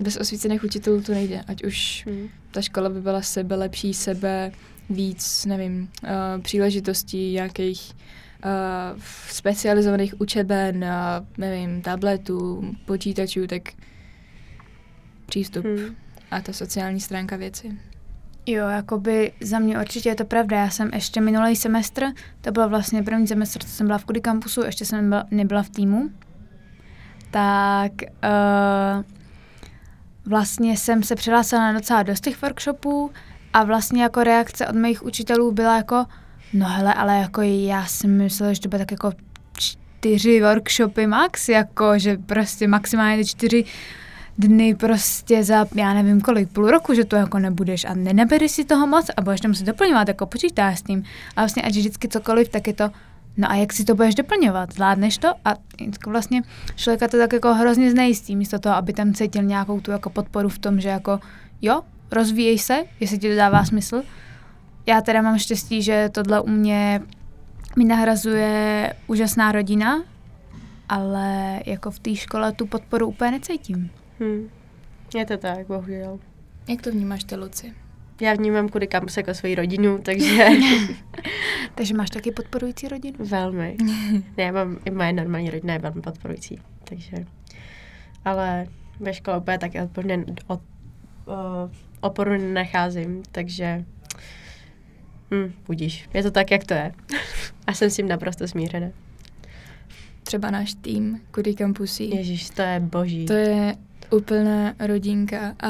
bez 0.00 0.16
osvícených 0.16 0.64
učitelů 0.64 1.02
to 1.02 1.12
nejde, 1.12 1.40
ať 1.46 1.64
už 1.64 2.06
hmm. 2.06 2.28
ta 2.50 2.62
škola 2.62 2.88
by 2.88 3.00
byla 3.00 3.22
sebe 3.22 3.56
lepší, 3.56 3.94
sebe 3.94 4.52
víc, 4.90 5.46
nevím, 5.46 5.88
uh, 6.02 6.08
příležitostí, 6.42 7.32
nějakých 7.32 7.92
uh, 8.44 9.00
specializovaných 9.28 10.20
učeben, 10.20 10.84
uh, 10.84 11.26
nevím, 11.38 11.82
tabletů, 11.82 12.64
počítačů, 12.84 13.46
tak 13.46 13.62
přístup 15.26 15.64
Hmm. 15.64 15.96
a 16.30 16.40
ta 16.40 16.52
sociální 16.52 17.00
stránka 17.00 17.36
věci. 17.36 17.78
Jo, 18.46 18.68
jakoby 18.68 19.32
za 19.40 19.58
mě 19.58 19.78
určitě 19.78 20.08
je 20.08 20.14
to 20.14 20.24
pravda. 20.24 20.56
Já 20.56 20.70
jsem 20.70 20.90
ještě 20.94 21.20
minulý 21.20 21.56
semestr, 21.56 22.04
to 22.40 22.52
byl 22.52 22.68
vlastně 22.68 23.02
první 23.02 23.26
semestr, 23.26 23.58
co 23.58 23.68
jsem 23.68 23.86
byla 23.86 23.98
v 23.98 24.04
Kudy 24.04 24.20
kampusu, 24.20 24.64
ještě 24.64 24.84
jsem 24.84 25.00
nebyla, 25.00 25.24
nebyla 25.30 25.62
v 25.62 25.68
týmu, 25.68 26.10
tak 27.30 27.92
uh, 28.02 29.04
vlastně 30.26 30.76
jsem 30.76 31.02
se 31.02 31.14
přihlásila 31.14 31.62
na 31.62 31.72
docela 31.72 32.02
dost 32.02 32.20
těch 32.20 32.42
workshopů 32.42 33.10
a 33.52 33.64
vlastně 33.64 34.02
jako 34.02 34.24
reakce 34.24 34.66
od 34.66 34.74
mých 34.74 35.02
učitelů 35.02 35.52
byla 35.52 35.76
jako, 35.76 36.06
no 36.52 36.66
hele, 36.66 36.94
ale 36.94 37.18
jako 37.18 37.42
já 37.42 37.86
jsem 37.86 38.16
myslela, 38.18 38.52
že 38.52 38.60
to 38.60 38.68
bude 38.68 38.78
tak 38.78 38.90
jako 38.90 39.12
čtyři 39.58 40.42
workshopy 40.42 41.06
max, 41.06 41.48
jako 41.48 41.98
že 41.98 42.16
prostě 42.16 42.68
maximálně 42.68 43.16
ty 43.16 43.24
čtyři 43.24 43.64
dny 44.38 44.74
prostě 44.74 45.44
za, 45.44 45.66
já 45.74 45.94
nevím 45.94 46.20
kolik, 46.20 46.48
půl 46.48 46.70
roku, 46.70 46.94
že 46.94 47.04
to 47.04 47.16
jako 47.16 47.38
nebudeš 47.38 47.84
a 47.84 47.94
nenabereš 47.94 48.50
si 48.50 48.64
toho 48.64 48.86
moc 48.86 49.10
a 49.16 49.22
budeš 49.22 49.40
to 49.40 49.48
muset 49.48 49.64
doplňovat, 49.64 50.08
jako 50.08 50.26
počítáš 50.26 50.78
s 50.78 50.82
tím. 50.82 51.04
A 51.36 51.40
vlastně 51.40 51.62
ať 51.62 51.72
vždycky 51.72 52.08
cokoliv, 52.08 52.48
tak 52.48 52.66
je 52.66 52.72
to, 52.72 52.90
no 53.36 53.50
a 53.50 53.54
jak 53.54 53.72
si 53.72 53.84
to 53.84 53.94
budeš 53.94 54.14
doplňovat? 54.14 54.72
Zvládneš 54.72 55.18
to? 55.18 55.28
A 55.44 55.54
vlastně 56.06 56.42
člověka 56.76 57.08
to 57.08 57.18
tak 57.18 57.32
jako 57.32 57.54
hrozně 57.54 57.90
znejistí, 57.90 58.36
místo 58.36 58.58
toho, 58.58 58.74
aby 58.74 58.92
tam 58.92 59.14
cítil 59.14 59.42
nějakou 59.42 59.80
tu 59.80 59.90
jako 59.90 60.10
podporu 60.10 60.48
v 60.48 60.58
tom, 60.58 60.80
že 60.80 60.88
jako 60.88 61.20
jo, 61.62 61.82
rozvíjej 62.10 62.58
se, 62.58 62.84
jestli 63.00 63.18
ti 63.18 63.28
to 63.28 63.36
dává 63.36 63.64
smysl. 63.64 64.02
Já 64.86 65.00
teda 65.00 65.22
mám 65.22 65.38
štěstí, 65.38 65.82
že 65.82 66.08
tohle 66.12 66.40
u 66.40 66.48
mě 66.48 67.00
mi 67.76 67.84
nahrazuje 67.84 68.92
úžasná 69.06 69.52
rodina, 69.52 70.02
ale 70.88 71.60
jako 71.66 71.90
v 71.90 71.98
té 71.98 72.16
škole 72.16 72.52
tu 72.52 72.66
podporu 72.66 73.06
úplně 73.06 73.30
necítím. 73.30 73.90
Hmm. 74.22 74.48
Je 75.14 75.26
to 75.26 75.36
tak, 75.36 75.66
bohužel. 75.66 76.18
Jak 76.68 76.82
to 76.82 76.90
vnímáš 76.90 77.24
ty, 77.24 77.36
Luci? 77.36 77.72
Já 78.20 78.34
vnímám 78.34 78.68
kudy 78.68 78.86
kampus 78.86 79.16
jako 79.16 79.34
svoji 79.34 79.54
rodinu, 79.54 79.98
takže 80.02 80.46
Takže 81.74 81.94
máš 81.94 82.10
taky 82.10 82.30
podporující 82.30 82.88
rodinu? 82.88 83.16
velmi. 83.18 83.76
Ne, 84.36 84.44
já 84.44 84.52
mám, 84.52 84.78
i 84.84 84.90
moje 84.90 85.12
normální 85.12 85.50
rodina 85.50 85.72
je 85.74 85.78
velmi 85.78 86.00
podporující, 86.00 86.58
takže. 86.84 87.16
Ale 88.24 88.66
ve 89.00 89.14
škole 89.14 89.38
úplně 89.38 89.58
taky 89.58 89.80
odporně, 89.80 90.24
od, 90.46 90.60
o, 91.26 91.70
oporu 92.00 92.30
nenacházím, 92.30 93.22
takže 93.32 93.84
hm, 95.30 95.52
budíš. 95.66 96.08
Je 96.14 96.22
to 96.22 96.30
tak, 96.30 96.50
jak 96.50 96.64
to 96.64 96.74
je. 96.74 96.92
A 97.66 97.72
jsem 97.72 97.90
s 97.90 97.96
tím 97.96 98.08
naprosto 98.08 98.48
smířená. 98.48 98.88
Třeba 100.22 100.50
náš 100.50 100.74
tým, 100.74 101.20
Kudy 101.30 101.54
Campusí. 101.54 102.16
Ježíš, 102.16 102.50
to 102.50 102.62
je 102.62 102.80
boží. 102.80 103.26
To 103.26 103.32
je 103.32 103.76
úplná 104.12 104.74
rodinka 104.78 105.54
a 105.62 105.68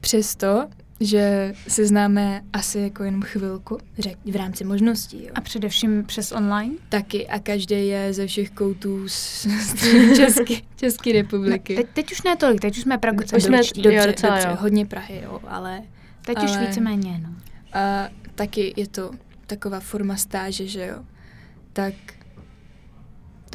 přesto, 0.00 0.68
že 1.00 1.54
se 1.68 1.86
známe 1.86 2.42
asi 2.52 2.78
jako 2.78 3.02
jenom 3.04 3.22
chvilku, 3.22 3.78
řek, 3.98 4.18
v 4.24 4.36
rámci 4.36 4.64
možností, 4.64 5.24
jo. 5.24 5.30
A 5.34 5.40
především 5.40 6.04
přes 6.04 6.32
online? 6.32 6.74
taky 6.88 7.26
a 7.28 7.38
každý 7.38 7.86
je 7.88 8.12
ze 8.12 8.26
všech 8.26 8.50
koutů 8.50 9.08
z, 9.08 9.46
z 9.46 10.16
České, 10.16 10.54
České 10.76 11.12
republiky. 11.12 11.74
No, 11.76 11.82
teď, 11.82 11.90
teď 11.92 12.12
už 12.12 12.22
ne 12.22 12.36
tolik, 12.36 12.60
teď 12.60 12.76
už 12.76 12.82
jsme 12.82 12.94
Už 12.94 12.98
jsme- 12.98 12.98
pragucentričtí. 12.98 13.80
jo, 13.84 13.90
dobře, 13.90 14.06
docela 14.06 14.34
dobře, 14.34 14.48
jo. 14.50 14.56
hodně 14.60 14.86
Prahy, 14.86 15.20
jo, 15.24 15.40
ale 15.48 15.82
Teď 16.26 16.38
už 16.44 16.50
ale- 16.50 16.66
víceméně, 16.66 17.20
no. 17.22 17.30
a 17.80 18.08
taky 18.34 18.74
je 18.76 18.86
to 18.88 19.10
taková 19.46 19.80
forma 19.80 20.16
stáže, 20.16 20.66
že 20.66 20.86
jo. 20.86 20.96
Tak 21.72 21.94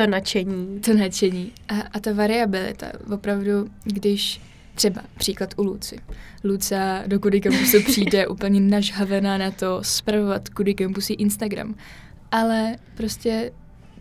To 0.05 0.07
nadšení. 0.07 0.79
to 0.79 0.93
nadšení 0.93 1.51
a, 1.67 1.81
a 1.81 1.99
ta 1.99 2.13
variabilita, 2.13 2.91
opravdu, 3.13 3.67
když 3.83 4.41
třeba 4.75 5.01
příklad 5.17 5.53
u 5.57 5.63
Luci. 5.63 5.99
Luca 6.43 7.03
do 7.07 7.19
Kudy 7.19 7.41
Campusu 7.41 7.83
přijde 7.85 8.27
úplně 8.27 8.59
nažhavená 8.59 9.37
na 9.37 9.51
to 9.51 9.79
spravovat 9.81 10.49
Kudy 10.49 10.73
Campusy 10.73 11.13
Instagram. 11.13 11.75
Ale 12.31 12.75
prostě 12.97 13.51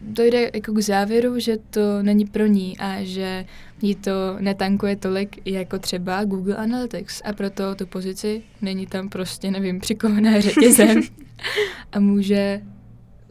dojde 0.00 0.50
jako 0.54 0.72
k 0.72 0.78
závěru, 0.78 1.38
že 1.38 1.56
to 1.70 2.02
není 2.02 2.24
pro 2.24 2.46
ní 2.46 2.78
a 2.78 2.96
že 3.02 3.46
jí 3.82 3.94
to 3.94 4.10
netankuje 4.40 4.96
tolik 4.96 5.46
jako 5.46 5.78
třeba 5.78 6.24
Google 6.24 6.56
Analytics 6.56 7.22
a 7.24 7.32
proto 7.32 7.74
tu 7.74 7.86
pozici 7.86 8.42
není 8.62 8.86
tam 8.86 9.08
prostě, 9.08 9.50
nevím, 9.50 9.80
přikovaná 9.80 10.40
řetězem 10.40 11.02
a 11.92 12.00
může 12.00 12.60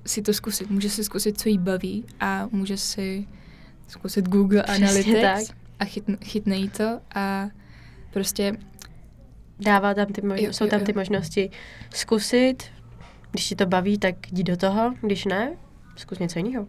si 0.10 0.22
to 0.22 0.34
zkusit. 0.34 0.70
Může 0.70 0.90
si 0.90 1.04
zkusit, 1.04 1.42
co 1.42 1.50
jí 1.50 1.58
baví 1.58 2.06
a 2.20 2.48
může 2.52 2.78
si 2.78 3.28
zkusit 3.88 4.28
Google 4.30 4.64
Přesně 4.64 4.86
Analytics 4.86 5.22
tak. 5.48 5.58
a 5.80 5.86
chytne, 5.86 6.18
chytne 6.24 6.56
jí 6.56 6.70
to 6.70 7.00
a 7.16 7.50
prostě 8.14 8.58
Dává 9.60 9.94
tam 9.94 10.06
ty 10.06 10.22
možnosti, 10.22 10.46
Jo, 10.46 10.54
jsou 10.54 10.64
jo, 10.64 10.70
tam 10.70 10.80
jo. 10.80 10.86
ty 10.86 10.94
možnosti 10.94 11.50
zkusit, 11.94 12.64
když 13.32 13.48
ti 13.48 13.56
to 13.56 13.66
baví, 13.66 13.98
tak 13.98 14.32
jdi 14.32 14.44
do 14.44 14.58
toho, 14.58 14.94
když 15.02 15.26
ne, 15.26 15.58
zkus 15.96 16.20
něco 16.20 16.40
jiného. 16.40 16.68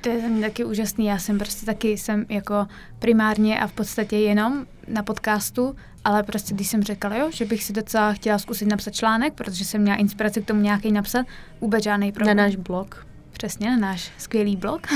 To 0.00 0.08
je 0.08 0.20
za 0.20 0.28
mě 0.28 0.40
taky 0.40 0.64
úžasný. 0.64 1.06
Já 1.06 1.18
jsem 1.18 1.38
prostě 1.38 1.66
taky 1.66 1.88
jsem 1.98 2.26
jako 2.28 2.66
primárně 2.98 3.60
a 3.60 3.66
v 3.66 3.72
podstatě 3.72 4.16
jenom 4.16 4.66
na 4.88 5.02
podcastu, 5.02 5.76
ale 6.04 6.22
prostě 6.22 6.54
když 6.54 6.68
jsem 6.68 6.82
řekla, 6.82 7.16
jo, 7.16 7.30
že 7.32 7.44
bych 7.44 7.64
si 7.64 7.72
docela 7.72 8.12
chtěla 8.12 8.38
zkusit 8.38 8.66
napsat 8.66 8.94
článek, 8.94 9.32
protože 9.34 9.64
jsem 9.64 9.80
měla 9.80 9.96
inspiraci 9.96 10.42
k 10.42 10.46
tomu 10.46 10.60
nějaký 10.60 10.92
napsat, 10.92 11.26
vůbec 11.60 11.84
žádný 11.84 12.06
Na 12.06 12.12
problém. 12.12 12.36
náš 12.36 12.56
blog. 12.56 13.06
Přesně, 13.32 13.70
na 13.70 13.76
náš 13.76 14.10
skvělý 14.18 14.56
blog. 14.56 14.86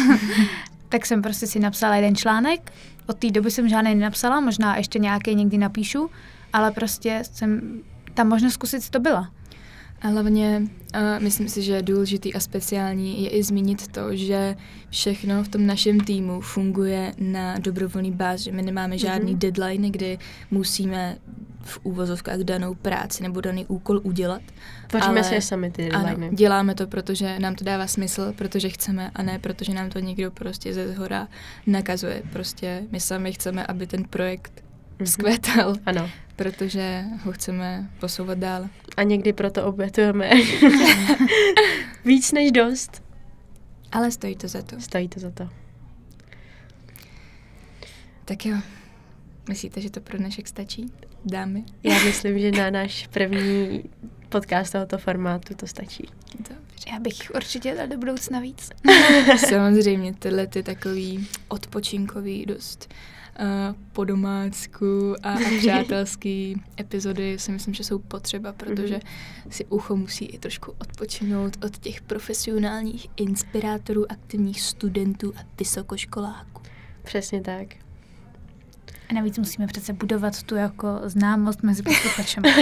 tak 0.88 1.06
jsem 1.06 1.22
prostě 1.22 1.46
si 1.46 1.60
napsala 1.60 1.96
jeden 1.96 2.16
článek. 2.16 2.72
Od 3.06 3.18
té 3.18 3.30
doby 3.30 3.50
jsem 3.50 3.68
žádný 3.68 3.94
nenapsala, 3.94 4.40
možná 4.40 4.76
ještě 4.76 4.98
nějaký 4.98 5.34
někdy 5.34 5.58
napíšu, 5.58 6.10
ale 6.52 6.70
prostě 6.70 7.22
jsem, 7.32 7.80
ta 8.14 8.24
možnost 8.24 8.52
zkusit 8.52 8.90
to 8.90 9.00
byla. 9.00 9.30
A 10.02 10.08
hlavně 10.08 10.62
uh, 10.94 11.00
myslím 11.22 11.48
si, 11.48 11.62
že 11.62 11.82
důležitý 11.82 12.34
a 12.34 12.40
speciální 12.40 13.22
je 13.24 13.30
i 13.30 13.42
zmínit 13.42 13.88
to, 13.88 14.16
že 14.16 14.56
všechno 14.90 15.44
v 15.44 15.48
tom 15.48 15.66
našem 15.66 16.00
týmu 16.00 16.40
funguje 16.40 17.12
na 17.18 17.58
dobrovolný 17.58 18.12
bázi. 18.12 18.44
že 18.44 18.52
My 18.52 18.62
nemáme 18.62 18.98
žádný 18.98 19.30
Mhm. 19.32 19.34
mm-hmm. 19.34 19.38
deadline, 19.38 19.90
kdy 19.90 20.18
musíme 20.50 21.16
v 21.64 21.78
úvozovkách 21.82 22.38
danou 22.38 22.74
práci 22.74 23.22
nebo 23.22 23.40
daný 23.40 23.66
úkol 23.66 24.00
udělat. 24.02 24.42
Tvoříme 24.86 25.24
si 25.24 25.34
je 25.34 25.42
sami 25.42 25.70
ty 25.70 25.90
Ano, 25.90 26.04
deadliny. 26.06 26.36
děláme 26.36 26.74
to, 26.74 26.86
protože 26.86 27.38
nám 27.38 27.54
to 27.54 27.64
dává 27.64 27.86
smysl, 27.86 28.32
protože 28.36 28.68
chceme 28.68 29.10
a 29.14 29.22
ne 29.22 29.38
protože 29.38 29.74
nám 29.74 29.90
to 29.90 29.98
někdo 29.98 30.30
prostě 30.30 30.74
ze 30.74 30.92
zhora 30.92 31.28
nakazuje. 31.66 32.22
Prostě 32.32 32.82
my 32.90 33.00
sami 33.00 33.32
chceme, 33.32 33.66
aby 33.66 33.86
ten 33.86 34.04
projekt. 34.04 34.64
Vzkvétal, 35.04 35.74
Ano. 35.86 36.10
protože 36.36 37.04
ho 37.24 37.32
chceme 37.32 37.90
posouvat 38.00 38.38
dál. 38.38 38.68
A 38.96 39.02
někdy 39.02 39.32
proto 39.32 39.64
obětujeme 39.66 40.30
víc 42.04 42.32
než 42.32 42.52
dost. 42.52 43.02
Ale 43.92 44.10
stojí 44.10 44.36
to 44.36 44.48
za 44.48 44.62
to. 44.62 44.80
Stojí 44.80 45.08
to 45.08 45.20
za 45.20 45.30
to. 45.30 45.48
Tak 48.24 48.46
jo. 48.46 48.56
Myslíte, 49.48 49.80
že 49.80 49.90
to 49.90 50.00
pro 50.00 50.18
dnešek 50.18 50.48
stačí? 50.48 50.92
Dámy? 51.24 51.64
Já 51.82 52.04
myslím, 52.04 52.38
že 52.38 52.50
na 52.50 52.70
náš 52.70 53.06
první 53.06 53.84
podcast 54.28 54.72
tohoto 54.72 54.98
formátu 54.98 55.54
to 55.54 55.66
stačí. 55.66 56.08
Dobře. 56.38 56.90
Já 56.92 57.00
bych 57.00 57.16
určitě 57.34 57.74
dala 57.74 57.86
do 57.86 57.98
budoucna 57.98 58.40
víc. 58.40 58.70
Samozřejmě 59.48 60.14
tyhle 60.14 60.46
ty 60.46 60.62
takový 60.62 61.28
odpočinkový 61.48 62.46
dost 62.46 62.88
uh, 62.90 63.21
po 63.92 64.04
domácku 64.04 65.14
a, 65.22 65.32
a 65.32 65.38
přátelský 65.58 66.62
epizody 66.80 67.38
si 67.38 67.52
myslím, 67.52 67.74
že 67.74 67.84
jsou 67.84 67.98
potřeba, 67.98 68.52
protože 68.52 69.00
si 69.50 69.64
ucho 69.64 69.96
musí 69.96 70.24
i 70.24 70.38
trošku 70.38 70.74
odpočinout 70.78 71.64
od 71.64 71.78
těch 71.78 72.02
profesionálních 72.02 73.06
inspirátorů, 73.16 74.12
aktivních 74.12 74.60
studentů 74.60 75.32
a 75.36 75.40
vysokoškoláků. 75.58 76.62
Přesně 77.02 77.40
tak. 77.40 77.66
A 79.08 79.14
navíc 79.14 79.38
musíme 79.38 79.66
přece 79.66 79.92
budovat 79.92 80.42
tu 80.42 80.54
jako 80.54 81.00
známost 81.04 81.62
mezi 81.62 81.82
posluchačem. 81.82 82.42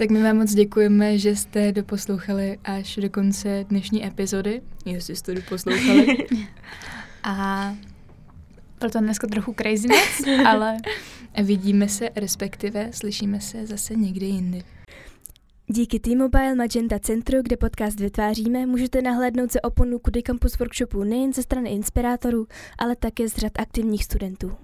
Tak 0.00 0.10
my 0.10 0.22
vám 0.22 0.36
moc 0.36 0.54
děkujeme, 0.54 1.18
že 1.18 1.36
jste 1.36 1.72
doposlouchali 1.72 2.58
až 2.64 2.96
do 2.96 3.10
konce 3.10 3.64
dnešní 3.68 4.06
epizody, 4.06 4.62
jestli 4.84 5.16
jste 5.16 5.34
doposlouchali. 5.34 6.16
A 7.22 7.74
byl 8.80 8.90
to 8.90 8.98
dneska 8.98 9.26
trochu 9.26 9.54
craziness, 9.54 10.22
ale 10.46 10.76
vidíme 11.42 11.88
se, 11.88 12.08
respektive 12.16 12.90
slyšíme 12.92 13.40
se 13.40 13.66
zase 13.66 13.94
někde 13.94 14.26
jindy. 14.26 14.62
Díky 15.66 16.00
T-Mobile 16.00 16.54
Magenta 16.54 16.98
Centru, 16.98 17.42
kde 17.42 17.56
podcast 17.56 18.00
vytváříme, 18.00 18.66
můžete 18.66 19.02
nahlédnout 19.02 19.52
se 19.52 19.60
oponu 19.60 19.98
Kudy 19.98 20.22
Campus 20.22 20.58
workshopu 20.58 21.04
nejen 21.04 21.32
ze 21.32 21.42
strany 21.42 21.70
inspirátorů, 21.70 22.46
ale 22.78 22.96
také 22.96 23.28
z 23.28 23.36
řad 23.36 23.52
aktivních 23.58 24.04
studentů. 24.04 24.56